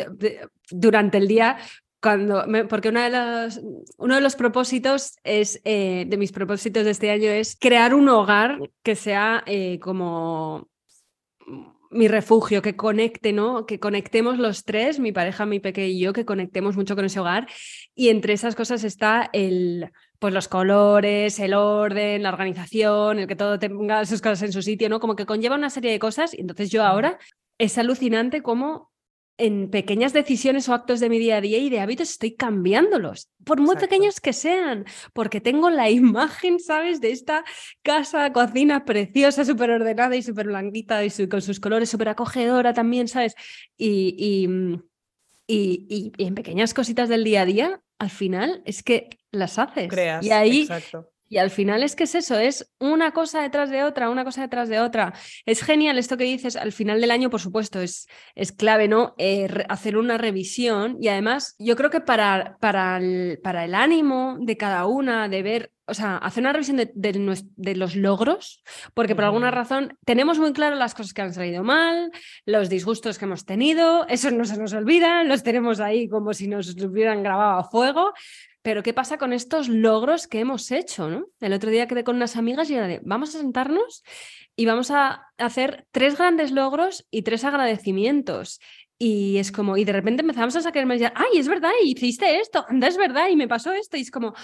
durante 0.71 1.19
el 1.19 1.29
día 1.29 1.59
cuando 2.01 2.45
porque 2.69 2.89
una 2.89 3.05
de 3.05 3.11
las, 3.11 3.61
uno 3.99 4.15
de 4.15 4.21
los 4.21 4.37
propósitos 4.37 5.17
es, 5.23 5.61
eh, 5.65 6.05
de 6.09 6.17
mis 6.17 6.33
propósitos 6.33 6.85
de 6.85 6.91
este 6.91 7.11
año 7.11 7.31
es 7.31 7.57
crear 7.61 7.95
un 7.95 8.09
hogar 8.09 8.59
que 8.83 8.97
sea 8.97 9.43
eh, 9.47 9.79
como 9.81 10.69
mi 11.91 12.07
refugio, 12.07 12.63
que 12.63 12.77
conecte, 12.77 13.33
¿no? 13.33 13.67
Que 13.67 13.81
conectemos 13.81 14.39
los 14.39 14.65
tres, 14.65 15.01
mi 15.01 15.11
pareja, 15.11 15.45
mi 15.45 15.59
pequeño 15.59 15.89
y 15.89 15.99
yo, 15.99 16.13
que 16.13 16.25
conectemos 16.25 16.77
mucho 16.77 16.95
con 16.95 17.05
ese 17.05 17.19
hogar. 17.19 17.49
Y 17.95 18.09
entre 18.11 18.33
esas 18.33 18.55
cosas 18.55 18.85
está 18.85 19.29
el, 19.33 19.91
pues 20.21 20.33
los 20.33 20.47
colores, 20.47 21.41
el 21.41 21.53
orden, 21.53 22.23
la 22.23 22.29
organización, 22.29 23.19
el 23.19 23.27
que 23.27 23.35
todo 23.35 23.59
tenga 23.59 24.07
sus 24.07 24.23
cosas 24.23 24.43
en 24.43 24.53
su 24.53 24.63
sitio, 24.63 24.89
¿no? 24.89 25.01
Como 25.01 25.17
que 25.17 25.27
conlleva 25.27 25.57
una 25.57 25.71
serie 25.71 25.91
de 25.91 25.99
cosas. 25.99 26.33
Y 26.33 26.41
entonces 26.41 26.71
yo 26.71 26.85
ahora 26.85 27.19
es 27.59 27.77
alucinante 27.77 28.41
cómo 28.41 28.90
en 29.41 29.71
pequeñas 29.71 30.13
decisiones 30.13 30.69
o 30.69 30.75
actos 30.75 31.01
de 31.01 31.09
mi 31.09 31.19
día 31.19 31.39
a 31.39 31.41
día 31.41 31.59
y 31.59 31.71
de 31.71 31.81
hábitos 31.81 32.11
estoy 32.11 32.37
cambiándolos, 32.37 33.31
por 33.45 33.59
muy 33.61 33.77
pequeños 33.77 34.21
que 34.21 34.35
sean, 34.35 34.85
porque 35.15 35.41
tengo 35.41 35.71
la 35.71 35.89
imagen, 35.89 36.61
¿sabes?, 36.61 37.01
de 37.01 37.11
esta 37.11 37.45
casa, 37.83 38.33
cocina 38.33 38.85
preciosa, 38.85 39.45
súper 39.45 39.71
ordenada 39.71 40.15
y 40.15 40.23
súper 40.23 40.49
blanquita 40.49 41.03
y 41.05 41.11
con 41.29 41.41
sus 41.41 41.59
colores 41.59 41.89
súper 41.89 42.11
acogedora 42.11 42.75
también, 42.75 43.09
¿sabes? 43.09 43.35
Y, 43.79 44.15
y, 44.19 44.49
y, 45.47 46.13
y, 46.19 46.27
en 46.27 46.35
pequeñas 46.35 46.75
cositas 46.75 47.09
del 47.09 47.25
día 47.25 47.43
a 47.43 47.47
día, 47.47 47.83
al 47.99 48.11
final 48.11 48.63
es 48.67 48.83
que 48.83 49.09
las 49.31 49.59
haces. 49.59 49.89
Creas, 49.89 50.25
y 50.25 50.31
ahí 50.31 50.63
exacto. 50.63 51.11
Y 51.31 51.39
al 51.39 51.51
final 51.51 51.85
es 51.85 51.95
que 51.95 52.05
es 52.05 52.17
eso, 52.17 52.39
es 52.41 52.73
una 52.81 53.13
cosa 53.13 53.41
detrás 53.41 53.71
de 53.71 53.85
otra, 53.85 54.11
una 54.11 54.25
cosa 54.25 54.43
detrás 54.43 54.69
de 54.69 54.81
otra. 54.81 55.15
Es 55.47 55.63
genial 55.63 55.97
esto 55.97 56.17
que 56.17 56.25
dices, 56.25 56.57
al 56.57 56.73
final 56.73 57.01
del 57.01 57.13
año, 57.13 57.31
por 57.31 57.41
supuesto, 57.41 57.81
es, 57.81 58.09
es 58.35 58.51
clave, 58.51 58.89
¿no? 58.89 59.15
Eh, 59.17 59.49
hacer 59.69 59.97
una 59.97 60.19
revisión 60.19 60.97
y 61.01 61.07
además 61.07 61.55
yo 61.61 61.77
creo 61.77 61.89
que 61.89 62.01
para, 62.01 62.59
para, 62.59 63.01
para 63.45 63.65
el 63.65 63.77
ánimo 63.77 64.39
de 64.41 64.57
cada 64.57 64.87
una, 64.87 65.29
de 65.29 65.43
ver, 65.45 65.73
o 65.91 65.95
sea, 65.95 66.17
hacer 66.17 66.43
una 66.43 66.53
revisión 66.53 66.77
de, 66.77 66.91
de, 66.95 67.77
los 67.77 67.97
logros, 67.97 68.63
porque 68.95 69.15
por 69.15 69.25
alguna 69.25 69.51
razón 69.51 69.99
tenemos 70.05 70.39
muy 70.39 70.53
claro 70.53 70.77
las 70.77 70.95
cosas 70.95 71.13
que 71.13 71.23
han 71.23 71.35
salido 71.35 71.65
mal, 71.65 72.11
los 72.47 72.69
disgustos 72.69 73.19
que 73.19 73.25
hemos 73.25 73.45
tenido, 73.45 74.07
eso 74.09 74.31
no 74.31 74.45
se 74.45 74.57
nos 74.57 74.73
olvida, 74.73 75.25
los 75.25 75.43
tenemos 75.43 75.81
ahí 75.81 76.09
como 76.09 76.33
si 76.33 76.49
nos 76.49 76.75
hubieran 76.77 77.23
grabado 77.23 77.59
a 77.59 77.65
fuego, 77.65 78.13
pero 78.63 78.83
¿qué 78.83 78.93
pasa 78.93 79.19
con 79.19 79.33
estos 79.33 79.69
logros 79.69 80.27
que 80.27 80.41
hemos 80.41 80.71
hecho? 80.71 81.09
¿no? 81.09 81.27
El 81.41 81.53
otro 81.53 81.71
día 81.71 81.89
quedé 81.89 82.05
con 82.05 82.17
unas 82.17 82.37
amigas 82.37 82.71
y 82.71 82.75
era 82.75 82.87
de, 82.87 83.01
vamos 83.05 83.35
a 83.35 83.39
sentarnos 83.39 84.05
y 84.55 84.67
vamos 84.67 84.91
a 84.91 85.27
hacer 85.39 85.87
tres 85.91 86.19
grandes 86.19 86.53
logros 86.53 87.07
y 87.11 87.23
tres 87.23 87.45
agradecimientos. 87.45 88.61
Y 88.99 89.39
es 89.39 89.51
como, 89.51 89.79
y 89.79 89.85
de 89.85 89.93
repente 89.93 90.21
empezamos 90.21 90.55
a 90.57 90.61
sacarme 90.61 90.95
ay, 91.15 91.39
es 91.39 91.49
verdad, 91.49 91.71
hiciste 91.83 92.39
esto, 92.39 92.67
anda, 92.69 92.87
es 92.87 92.99
verdad, 92.99 93.31
y 93.31 93.37
me 93.37 93.49
pasó 93.49 93.73
esto. 93.73 93.97
Y 93.97 94.03
es 94.03 94.11
como, 94.11 94.35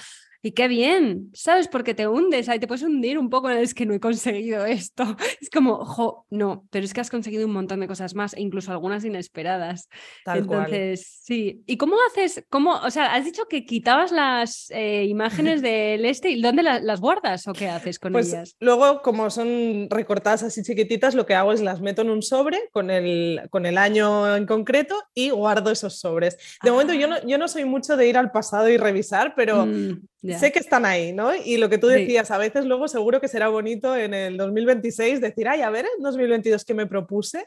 y 0.43 0.53
qué 0.53 0.69
bien, 0.69 1.31
¿sabes? 1.35 1.69
Porque 1.69 1.95
te 1.95 2.07
hundes, 2.07 2.49
ahí 2.49 2.59
te 2.59 2.67
puedes 2.67 2.83
hundir 2.83 3.19
un 3.19 3.31
poco 3.31 3.51
en 3.51 3.59
es 3.59 3.75
que 3.75 3.87
no 3.87 3.95
he 3.95 4.01
conseguido 4.01 4.65
esto. 4.65 5.05
Es 5.41 5.51
como, 5.51 5.85
jo, 5.85 6.27
no, 6.31 6.67
pero 6.71 6.85
es 6.85 6.95
que 6.95 7.01
has 7.01 7.11
conseguido 7.11 7.47
un 7.47 7.53
montón 7.53 7.81
de 7.81 7.87
cosas 7.87 8.15
más, 8.15 8.35
e 8.35 8.41
incluso 8.41 8.73
algunas 8.73 9.05
inesperadas. 9.05 9.89
Tal 10.25 10.39
Entonces, 10.39 11.21
sí. 11.23 11.63
¿Y 11.67 11.77
cómo 11.77 11.97
haces? 12.09 12.45
¿Cómo, 12.49 12.75
o 12.75 12.91
sea, 12.91 13.15
has 13.15 13.25
dicho 13.25 13.45
que 13.49 13.65
quitabas 13.65 14.13
las 14.13 14.71
eh, 14.71 15.05
imágenes 15.05 15.63
del 15.63 16.05
este 16.05 16.31
y 16.31 16.41
¿dónde 16.41 16.63
las 16.63 17.01
guardas 17.01 17.47
o 17.49 17.53
qué 17.53 17.69
haces 17.69 17.99
con 17.99 18.13
pues 18.13 18.33
ellas? 18.33 18.57
Luego, 18.61 19.03
como 19.03 19.31
son 19.31 19.89
recortadas 19.91 20.43
así 20.43 20.63
chiquititas, 20.63 21.15
lo 21.15 21.27
que 21.27 21.35
hago 21.35 21.53
es 21.53 21.61
las 21.61 21.81
meto 21.81 22.03
en 22.03 22.11
un 22.11 22.23
sobre 22.23 22.69
con 22.73 22.91
el, 22.91 23.43
con 23.51 23.67
el 23.67 23.79
año 23.79 24.37
en 24.37 24.47
concreto 24.47 24.97
y 25.15 25.31
guardo 25.31 25.71
esos 25.71 25.99
sobres. 25.99 26.37
De 26.63 26.71
momento, 26.71 26.95
yo 26.95 27.07
no, 27.07 27.17
ah. 27.17 27.23
yo 27.27 27.39
no 27.39 27.49
soy 27.49 27.65
mucho 27.65 27.97
de 27.97 28.09
ir 28.09 28.17
al 28.17 28.31
pasado 28.31 28.69
y 28.69 28.77
revisar, 28.77 29.35
pero. 29.35 29.67
Mm. 29.67 30.07
Sé 30.39 30.53
que 30.53 30.59
están 30.59 30.85
ahí, 30.85 31.13
¿no? 31.13 31.31
Y 31.35 31.57
lo 31.57 31.69
que 31.69 31.79
tú 31.79 31.87
decías, 31.87 32.31
a 32.31 32.39
veces 32.39 32.65
luego 32.65 32.89
seguro 32.89 33.21
que 33.21 33.29
será 33.29 33.49
bonito 33.49 33.97
en 33.97 34.15
el 34.15 34.37
2026 34.37 35.21
decir, 35.21 35.49
ay, 35.49 35.63
a 35.63 35.71
ver, 35.71 35.87
en 35.97 36.03
2022 36.03 36.65
qué 36.65 36.75
me 36.75 36.87
propuse 36.87 37.45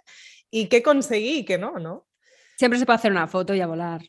y 0.51 0.67
qué 0.67 0.81
conseguí 0.81 1.39
y 1.39 1.45
qué 1.45 1.57
no, 1.57 1.79
¿no? 1.79 2.07
Siempre 2.57 2.79
se 2.79 2.85
puede 2.85 2.97
hacer 2.97 3.11
una 3.11 3.27
foto 3.27 3.53
y 3.53 3.61
a 3.61 3.67
volar. 3.67 4.01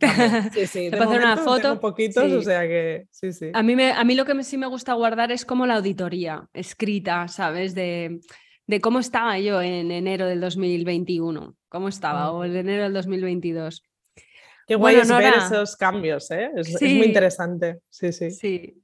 Sí, 0.54 0.66
sí, 0.66 0.90
se 0.90 0.96
puede 0.96 1.04
hacer 1.04 1.20
una 1.20 1.36
foto. 1.36 1.78
poquitos, 1.78 2.32
o 2.32 2.42
sea 2.42 2.62
que 2.62 3.06
sí, 3.10 3.32
sí. 3.32 3.50
A 3.52 3.62
mí, 3.62 3.76
me, 3.76 3.92
a 3.92 4.02
mí 4.04 4.14
lo 4.14 4.24
que 4.24 4.42
sí 4.44 4.56
me 4.56 4.66
gusta 4.66 4.94
guardar 4.94 5.30
es 5.30 5.44
como 5.44 5.66
la 5.66 5.76
auditoría 5.76 6.48
escrita, 6.54 7.28
¿sabes? 7.28 7.74
De, 7.74 8.20
de 8.66 8.80
cómo 8.80 8.98
estaba 8.98 9.38
yo 9.38 9.60
en 9.60 9.90
enero 9.90 10.26
del 10.26 10.40
2021, 10.40 11.56
cómo 11.68 11.88
estaba, 11.88 12.32
o 12.32 12.44
en 12.44 12.56
enero 12.56 12.84
del 12.84 12.94
2022. 12.94 13.82
Qué 14.70 14.76
guay 14.76 14.94
es 14.94 15.08
ver 15.08 15.34
esos 15.34 15.74
cambios, 15.74 16.30
¿eh? 16.30 16.48
Es, 16.54 16.80
muy 16.80 17.02
interesante. 17.02 17.80
Sí, 17.88 18.12
sí. 18.12 18.30
Sí. 18.30 18.80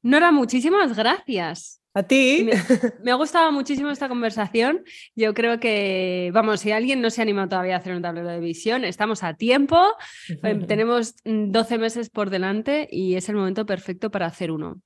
Nora, 0.00 0.30
muchísimas 0.30 0.96
gracias. 0.96 1.82
A 1.92 2.04
ti. 2.04 2.48
Me, 3.02 3.10
ha 3.10 3.16
gustado 3.16 3.50
muchísimo 3.50 3.90
esta 3.90 4.08
conversación. 4.08 4.84
Yo 5.16 5.34
creo 5.34 5.58
que, 5.58 6.30
vamos, 6.32 6.60
si 6.60 6.70
alguien 6.70 7.00
no 7.00 7.10
se 7.10 7.20
ha 7.20 7.24
animado 7.24 7.48
todavía 7.48 7.74
a 7.74 7.78
hacer 7.78 7.96
un 7.96 8.02
tablero 8.02 8.28
de 8.28 8.38
visión, 8.38 8.84
estamos 8.84 9.24
a 9.24 9.34
tiempo. 9.34 9.96
Em, 10.44 10.68
tenemos 10.68 11.16
12 11.24 11.78
meses 11.78 12.10
por 12.10 12.30
delante 12.30 12.86
y 12.88 13.16
es 13.16 13.28
el 13.28 13.34
momento 13.34 13.66
perfecto 13.66 14.12
para 14.12 14.26
hacer 14.26 14.52
uno. 14.52 14.82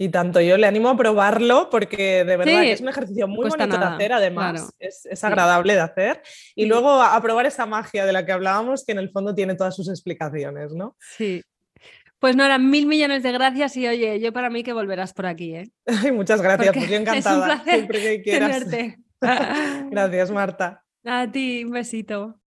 Y 0.00 0.10
tanto, 0.10 0.40
yo 0.40 0.56
le 0.56 0.66
animo 0.68 0.90
a 0.90 0.96
probarlo 0.96 1.68
porque 1.70 2.24
de 2.24 2.36
verdad 2.36 2.64
es 2.64 2.80
un 2.80 2.88
ejercicio 2.88 3.26
muy 3.26 3.48
bonito 3.48 3.76
de 3.76 3.84
hacer, 3.84 4.12
además 4.12 4.70
es, 4.78 5.24
agradable 5.24 5.74
de 5.74 5.80
hacer. 5.80 6.22
Y 6.54 6.66
luego 6.66 7.02
a, 7.02 7.20
probar 7.20 7.46
esa 7.46 7.66
magia 7.66 8.06
de 8.06 8.12
la 8.12 8.24
que 8.24 8.30
hablábamos, 8.30 8.84
que 8.84 8.92
en 8.92 8.98
el 8.98 9.10
fondo 9.10 9.34
tiene 9.34 9.56
todas 9.56 9.74
sus 9.74 9.88
explicaciones, 9.88 10.72
¿no? 10.72 10.96
Sí. 11.00 11.42
Pues 12.20 12.36
Nora, 12.36 12.58
mil 12.58 12.86
millones 12.86 13.24
de 13.24 13.32
gracias 13.32 13.76
y 13.76 13.88
oye, 13.88 14.20
yo 14.20 14.32
para 14.32 14.50
mí 14.50 14.62
que 14.62 14.72
volverás 14.72 15.12
por 15.12 15.26
aquí, 15.26 15.56
¿eh? 15.56 15.70
muchas 16.12 16.40
gracias, 16.42 16.74
pues 16.74 16.88
yo 16.88 16.96
encantada. 16.96 17.54
Es 17.54 17.60
un 17.60 17.64
siempre 17.64 18.00
que 18.00 18.22
quieras. 18.22 18.66
gracias, 19.90 20.30
Marta. 20.30 20.84
A 21.04 21.28
ti, 21.30 21.64
un 21.64 21.72
besito. 21.72 22.40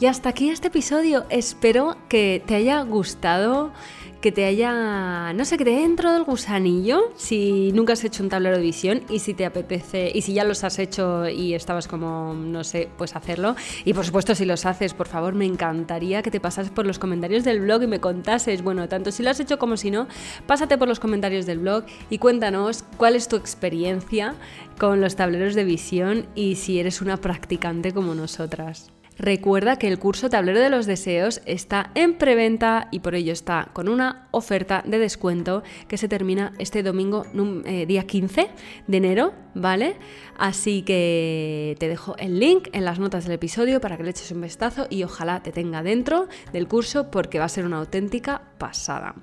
Y 0.00 0.06
hasta 0.06 0.30
aquí 0.30 0.50
este 0.50 0.68
episodio. 0.68 1.26
Espero 1.30 1.96
que 2.08 2.42
te 2.46 2.54
haya 2.54 2.80
gustado 2.82 3.72
que 4.20 4.32
te 4.32 4.44
haya, 4.44 5.32
no 5.32 5.44
sé, 5.44 5.56
que 5.56 5.64
te 5.64 5.74
haya 5.74 5.84
entrado 5.84 6.16
el 6.16 6.24
gusanillo 6.24 7.12
si 7.16 7.72
nunca 7.72 7.94
has 7.94 8.04
hecho 8.04 8.22
un 8.22 8.28
tablero 8.28 8.56
de 8.56 8.62
visión 8.62 9.02
y 9.08 9.20
si 9.20 9.34
te 9.34 9.46
apetece, 9.46 10.10
y 10.14 10.22
si 10.22 10.34
ya 10.34 10.44
los 10.44 10.62
has 10.62 10.78
hecho 10.78 11.28
y 11.28 11.54
estabas 11.54 11.88
como, 11.88 12.34
no 12.34 12.62
sé, 12.62 12.88
pues 12.98 13.16
hacerlo. 13.16 13.56
Y 13.84 13.94
por 13.94 14.04
supuesto, 14.04 14.34
si 14.34 14.44
los 14.44 14.66
haces, 14.66 14.92
por 14.92 15.08
favor, 15.08 15.34
me 15.34 15.46
encantaría 15.46 16.22
que 16.22 16.30
te 16.30 16.40
pasases 16.40 16.70
por 16.70 16.86
los 16.86 16.98
comentarios 16.98 17.44
del 17.44 17.60
blog 17.60 17.82
y 17.82 17.86
me 17.86 18.00
contases, 18.00 18.62
bueno, 18.62 18.88
tanto 18.88 19.10
si 19.10 19.22
lo 19.22 19.30
has 19.30 19.40
hecho 19.40 19.58
como 19.58 19.76
si 19.76 19.90
no, 19.90 20.06
pásate 20.46 20.76
por 20.76 20.88
los 20.88 21.00
comentarios 21.00 21.46
del 21.46 21.60
blog 21.60 21.84
y 22.10 22.18
cuéntanos 22.18 22.84
cuál 22.96 23.16
es 23.16 23.28
tu 23.28 23.36
experiencia 23.36 24.34
con 24.78 25.00
los 25.00 25.16
tableros 25.16 25.54
de 25.54 25.64
visión 25.64 26.26
y 26.34 26.56
si 26.56 26.78
eres 26.78 27.00
una 27.00 27.16
practicante 27.16 27.92
como 27.92 28.14
nosotras. 28.14 28.90
Recuerda 29.20 29.76
que 29.76 29.86
el 29.86 29.98
curso 29.98 30.30
Tablero 30.30 30.58
de 30.60 30.70
los 30.70 30.86
Deseos 30.86 31.42
está 31.44 31.90
en 31.94 32.14
preventa 32.14 32.88
y 32.90 33.00
por 33.00 33.14
ello 33.14 33.34
está 33.34 33.68
con 33.74 33.90
una 33.90 34.26
oferta 34.30 34.82
de 34.86 34.98
descuento 34.98 35.62
que 35.88 35.98
se 35.98 36.08
termina 36.08 36.54
este 36.58 36.82
domingo 36.82 37.26
eh, 37.66 37.84
día 37.84 38.04
15 38.04 38.48
de 38.86 38.96
enero, 38.96 39.34
¿vale? 39.54 39.96
Así 40.38 40.80
que 40.80 41.76
te 41.78 41.88
dejo 41.88 42.16
el 42.16 42.40
link 42.40 42.68
en 42.72 42.86
las 42.86 42.98
notas 42.98 43.24
del 43.24 43.34
episodio 43.34 43.78
para 43.78 43.98
que 43.98 44.04
le 44.04 44.10
eches 44.10 44.32
un 44.32 44.40
vistazo 44.40 44.86
y 44.88 45.02
ojalá 45.02 45.42
te 45.42 45.52
tenga 45.52 45.82
dentro 45.82 46.28
del 46.54 46.66
curso 46.66 47.10
porque 47.10 47.38
va 47.38 47.44
a 47.44 47.50
ser 47.50 47.66
una 47.66 47.76
auténtica 47.76 48.40
pasada. 48.56 49.16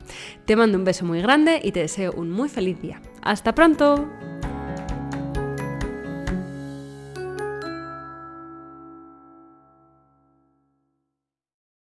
Te 0.46 0.56
mando 0.56 0.78
un 0.78 0.86
beso 0.86 1.06
muy 1.06 1.24
grande 1.24 1.60
y 1.64 1.72
te 1.72 1.80
deseo 1.80 2.12
un 2.12 2.30
muy 2.30 2.50
feliz 2.50 2.80
día. 2.80 3.02
¡Hasta 3.24 3.56
pronto! 3.56 4.08